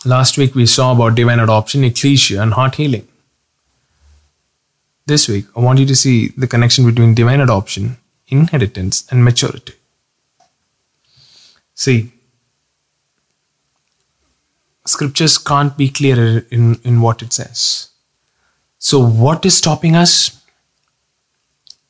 Last 0.06 0.38
week 0.38 0.56
we 0.56 0.66
saw 0.66 0.94
about 0.94 1.16
divine 1.16 1.40
adoption, 1.40 1.84
ecclesia, 1.84 2.42
and 2.42 2.54
heart 2.54 2.76
healing. 2.76 3.08
this 5.06 5.28
week, 5.28 5.46
I 5.58 5.60
want 5.60 5.80
you 5.80 5.86
to 5.88 5.96
see 5.96 6.30
the 6.38 6.48
connection 6.48 6.86
between 6.86 7.14
divine 7.14 7.42
adoption, 7.42 7.98
inheritance, 8.28 9.06
and 9.12 9.26
maturity. 9.26 9.74
See, 11.74 12.14
scriptures 14.86 15.38
can't 15.38 15.76
be 15.76 15.90
clearer 15.90 16.46
in, 16.50 16.80
in 16.84 17.02
what 17.02 17.22
it 17.22 17.34
says. 17.34 17.90
So, 18.80 19.06
what 19.06 19.46
is 19.46 19.58
stopping 19.58 19.96
us? 19.96 20.42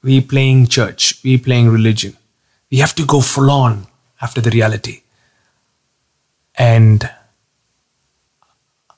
We 0.01 0.20
playing 0.20 0.68
church, 0.68 1.22
we 1.24 1.38
playing 1.38 1.70
religion. 1.70 2.18
We 2.72 2.80
have 2.80 2.95
to 2.95 3.05
go 3.05 3.22
full 3.22 3.51
on 3.51 3.88
after 4.20 4.41
the 4.41 4.49
reality. 4.49 5.03
And 6.55 7.09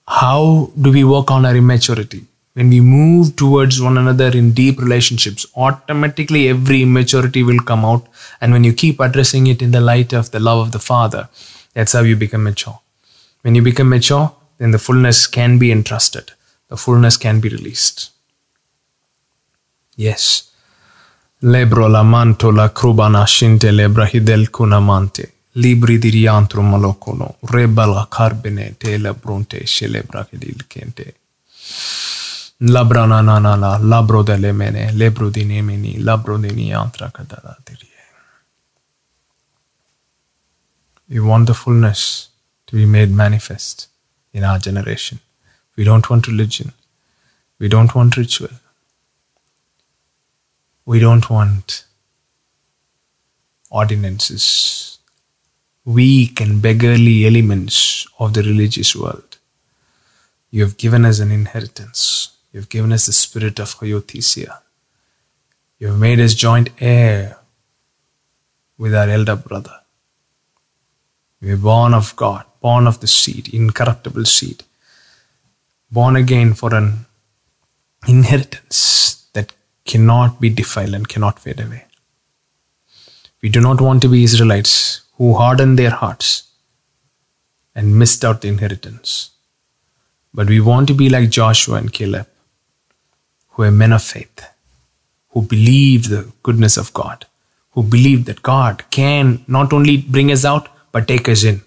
how 0.07 0.71
do 0.79 0.91
we 0.91 1.03
work 1.03 1.31
on 1.31 1.45
our 1.45 1.55
immaturity? 1.55 2.25
When 2.53 2.69
we 2.69 2.81
move 2.81 3.35
towards 3.35 3.81
one 3.81 3.97
another 3.97 4.27
in 4.27 4.51
deep 4.51 4.79
relationships, 4.79 5.45
automatically 5.55 6.49
every 6.49 6.83
immaturity 6.83 7.41
will 7.41 7.59
come 7.59 7.83
out. 7.83 8.07
And 8.39 8.53
when 8.53 8.63
you 8.63 8.73
keep 8.73 8.99
addressing 8.99 9.47
it 9.47 9.61
in 9.61 9.71
the 9.71 9.81
light 9.81 10.13
of 10.13 10.29
the 10.31 10.39
love 10.39 10.59
of 10.59 10.71
the 10.71 10.79
Father, 10.79 11.29
that's 11.73 11.93
how 11.93 12.01
you 12.01 12.15
become 12.15 12.43
mature. 12.43 12.79
When 13.41 13.55
you 13.55 13.63
become 13.63 13.89
mature, 13.89 14.31
then 14.59 14.71
the 14.71 14.77
fullness 14.77 15.25
can 15.25 15.57
be 15.57 15.71
entrusted, 15.71 16.31
the 16.69 16.77
fullness 16.77 17.17
can 17.17 17.39
be 17.39 17.49
released. 17.49 18.11
Yes. 19.95 20.51
Lebro 21.41 21.89
la 21.89 22.03
manto 22.03 22.51
la 22.51 22.69
shinte 22.69 23.71
lebra 23.71 24.05
hidel 24.05 24.47
kunamante. 24.47 25.32
Libri 25.55 25.99
malocono, 26.61 27.35
rebala 27.41 28.07
carbene 28.09 28.75
te 28.77 28.97
celebra. 29.65 30.27
Labra 32.59 33.07
na 33.07 33.21
na 33.21 33.39
na 33.39 33.55
la, 33.55 33.77
labro 33.77 34.23
lebro 34.93 35.29
di 35.29 35.43
labro 35.97 36.37
di 36.37 36.49
niantra 36.49 37.11
cadala 37.11 37.57
We 41.09 41.19
want 41.19 41.47
the 41.47 41.53
fullness 41.53 42.29
to 42.67 42.75
be 42.75 42.85
made 42.85 43.11
manifest 43.11 43.87
in 44.31 44.43
our 44.43 44.57
generation. 44.57 45.19
We 45.75 45.83
don't 45.83 46.09
want 46.09 46.27
religion. 46.27 46.73
We 47.59 47.67
don't 47.67 47.93
want 47.93 48.17
ritual. 48.17 48.49
We 50.85 50.99
don't 50.99 51.29
want 51.29 51.85
ordinances, 53.69 54.92
weak 55.85 56.39
and 56.39 56.61
beggarly 56.61 57.25
elements 57.25 58.07
of 58.19 58.33
the 58.33 58.43
religious 58.43 58.95
world. 58.95 59.37
You 60.49 60.63
have 60.63 60.77
given 60.77 61.03
us 61.03 61.19
an 61.19 61.31
inheritance. 61.31 62.37
You 62.51 62.61
have 62.61 62.69
given 62.69 62.93
us 62.93 63.07
the 63.07 63.13
spirit 63.13 63.59
of 63.59 63.75
huiothesia. 63.79 64.59
You 65.79 65.87
have 65.87 65.99
made 65.99 66.19
us 66.19 66.33
joint 66.33 66.69
heir 66.79 67.37
with 68.77 68.95
our 68.95 69.09
elder 69.09 69.35
brother. 69.35 69.79
We 71.41 71.51
are 71.51 71.57
born 71.57 71.93
of 71.93 72.15
God, 72.15 72.45
born 72.61 72.87
of 72.87 73.01
the 73.01 73.07
seed, 73.07 73.53
incorruptible 73.53 74.25
seed, 74.25 74.63
born 75.91 76.15
again 76.15 76.53
for 76.53 76.73
an 76.73 77.05
inheritance 78.07 79.27
that 79.33 79.51
cannot 79.83 80.39
be 80.39 80.49
defiled 80.49 80.93
and 80.93 81.07
cannot 81.07 81.39
fade 81.39 81.59
away. 81.59 81.85
We 83.41 83.49
do 83.49 83.59
not 83.59 83.81
want 83.81 84.01
to 84.03 84.07
be 84.07 84.23
Israelites 84.23 85.02
who 85.23 85.35
hardened 85.35 85.79
their 85.79 85.89
hearts 85.89 86.29
and 87.73 87.97
missed 87.97 88.25
out 88.25 88.41
the 88.41 88.49
inheritance. 88.49 89.29
But 90.33 90.49
we 90.49 90.59
want 90.59 90.89
to 90.89 90.93
be 90.93 91.07
like 91.07 91.29
Joshua 91.29 91.75
and 91.77 91.93
Caleb, 91.93 92.27
who 93.51 93.63
are 93.63 93.71
men 93.71 93.93
of 93.93 94.03
faith, 94.03 94.45
who 95.29 95.43
believed 95.43 96.09
the 96.09 96.29
goodness 96.43 96.75
of 96.75 96.93
God, 96.93 97.25
who 97.71 97.83
believed 97.83 98.25
that 98.25 98.43
God 98.43 98.83
can 98.89 99.45
not 99.47 99.71
only 99.71 99.95
bring 99.95 100.29
us 100.29 100.43
out, 100.43 100.67
but 100.91 101.07
take 101.07 101.29
us 101.29 101.45
in. 101.45 101.61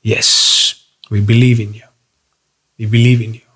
Yes, 0.00 0.82
we 1.10 1.20
believe 1.20 1.60
in 1.60 1.74
you. 1.74 1.88
We 2.78 2.86
believe 2.86 3.20
in 3.20 3.34
you. 3.34 3.48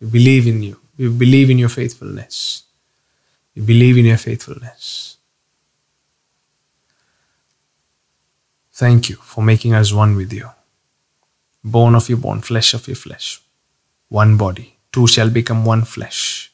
We 0.00 0.08
believe 0.08 0.48
in 0.48 0.64
you. 0.64 0.80
We 0.98 1.08
believe 1.08 1.50
in 1.50 1.58
your 1.58 1.68
faithfulness. 1.68 2.64
We 3.54 3.62
believe 3.62 3.96
in 3.96 4.06
your 4.06 4.18
faithfulness. 4.18 5.09
Thank 8.80 9.10
you 9.10 9.16
for 9.16 9.44
making 9.44 9.74
us 9.74 9.92
one 9.92 10.16
with 10.16 10.32
you. 10.32 10.48
Bone 11.62 11.94
of 11.94 12.08
your 12.08 12.16
bone, 12.16 12.40
flesh 12.40 12.72
of 12.72 12.88
your 12.88 12.96
flesh. 12.96 13.38
One 14.08 14.38
body. 14.38 14.78
Two 14.90 15.06
shall 15.06 15.28
become 15.28 15.66
one 15.66 15.84
flesh. 15.84 16.50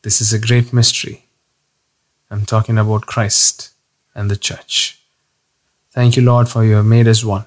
This 0.00 0.22
is 0.22 0.32
a 0.32 0.38
great 0.38 0.72
mystery. 0.72 1.26
I'm 2.30 2.46
talking 2.46 2.78
about 2.78 3.04
Christ 3.04 3.72
and 4.14 4.30
the 4.30 4.38
church. 4.38 5.02
Thank 5.90 6.16
you, 6.16 6.22
Lord, 6.22 6.48
for 6.48 6.64
you 6.64 6.76
have 6.76 6.86
made 6.86 7.06
us 7.06 7.22
one. 7.22 7.44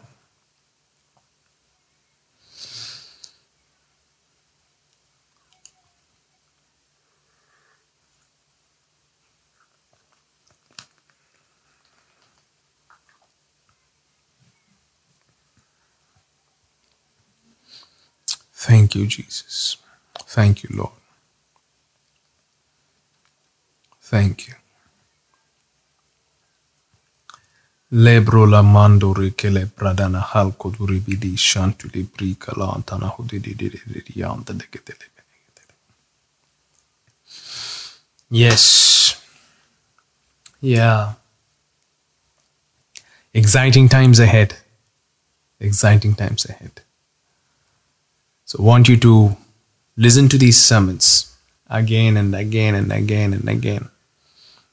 Thank 18.73 18.95
you, 18.95 19.05
Jesus. 19.05 19.77
Thank 20.35 20.63
you, 20.63 20.69
Lord. 20.75 20.97
Thank 24.01 24.47
you. 24.47 24.55
Lebro 28.05 28.45
la 28.49 28.61
le 29.51 29.65
pradana 29.67 30.21
halko 30.31 30.71
duri 30.77 30.99
bidi 30.99 31.37
shantu 31.37 31.91
li 31.93 32.03
antana 32.77 33.09
hudi 33.15 33.39
di 33.39 33.53
di 33.53 33.69
di 33.69 34.01
di 34.07 34.13
de 34.61 34.65
gedele. 34.71 35.07
Yes. 38.31 38.65
Yeah. 40.61 41.13
Exciting 43.33 43.87
times 43.87 44.19
ahead. 44.19 44.57
Exciting 45.59 46.15
times 46.15 46.45
ahead. 46.45 46.81
So 48.45 48.59
I 48.59 48.65
want 48.65 48.89
you 48.89 48.97
to 48.97 49.37
listen 49.95 50.29
to 50.29 50.37
these 50.37 50.61
sermons 50.61 51.35
again 51.69 52.17
and 52.17 52.35
again 52.35 52.75
and 52.75 52.91
again 52.91 53.33
and 53.33 53.47
again 53.47 53.89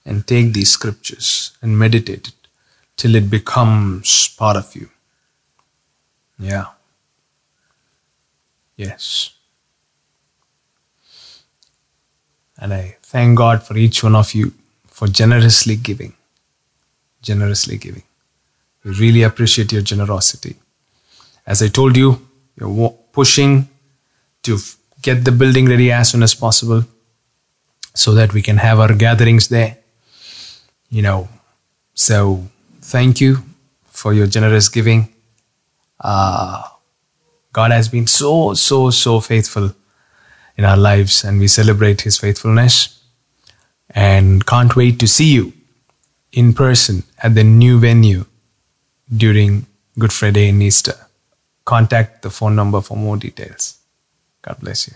and 0.04 0.26
take 0.26 0.52
these 0.52 0.70
scriptures 0.70 1.52
and 1.62 1.78
meditate 1.78 2.28
it 2.28 2.34
till 2.96 3.14
it 3.14 3.30
becomes 3.30 4.28
part 4.36 4.56
of 4.56 4.74
you. 4.74 4.88
Yeah. 6.38 6.66
Yes. 8.76 9.34
And 12.58 12.74
I 12.74 12.96
thank 13.02 13.38
God 13.38 13.62
for 13.62 13.76
each 13.76 14.02
one 14.02 14.14
of 14.14 14.34
you 14.34 14.52
for 14.86 15.08
generously 15.08 15.76
giving. 15.76 16.14
Generously 17.22 17.78
giving. 17.78 18.02
We 18.84 18.92
really 18.92 19.22
appreciate 19.22 19.72
your 19.72 19.82
generosity. 19.82 20.56
As 21.46 21.62
I 21.62 21.68
told 21.68 21.96
you, 21.96 22.26
you're 22.58 22.68
pushing 23.20 23.68
to 24.42 24.58
get 25.02 25.24
the 25.26 25.32
building 25.40 25.66
ready 25.66 25.92
as 25.92 26.10
soon 26.10 26.22
as 26.22 26.34
possible 26.34 26.84
so 27.94 28.14
that 28.18 28.32
we 28.32 28.42
can 28.48 28.56
have 28.56 28.80
our 28.84 28.94
gatherings 28.94 29.48
there. 29.48 29.76
You 30.88 31.02
know, 31.02 31.28
so 31.94 32.44
thank 32.80 33.20
you 33.20 33.32
for 34.00 34.14
your 34.14 34.26
generous 34.26 34.68
giving. 34.68 35.02
Uh, 35.98 36.62
God 37.52 37.70
has 37.72 37.88
been 37.88 38.06
so, 38.06 38.54
so, 38.54 38.90
so 38.90 39.20
faithful 39.20 39.74
in 40.56 40.64
our 40.64 40.76
lives, 40.76 41.24
and 41.24 41.38
we 41.38 41.48
celebrate 41.48 42.02
His 42.02 42.16
faithfulness. 42.18 43.02
And 43.90 44.46
can't 44.46 44.74
wait 44.76 44.98
to 45.00 45.08
see 45.08 45.32
you 45.34 45.52
in 46.32 46.54
person 46.54 47.02
at 47.22 47.34
the 47.34 47.44
new 47.44 47.80
venue 47.80 48.24
during 49.14 49.66
Good 49.98 50.12
Friday 50.12 50.48
and 50.48 50.62
Easter. 50.62 50.94
Contact 51.70 52.22
the 52.22 52.30
phone 52.30 52.56
number 52.56 52.80
for 52.80 52.96
more 52.96 53.16
details. 53.16 53.78
God 54.42 54.58
bless 54.58 54.88
you. 54.88 54.94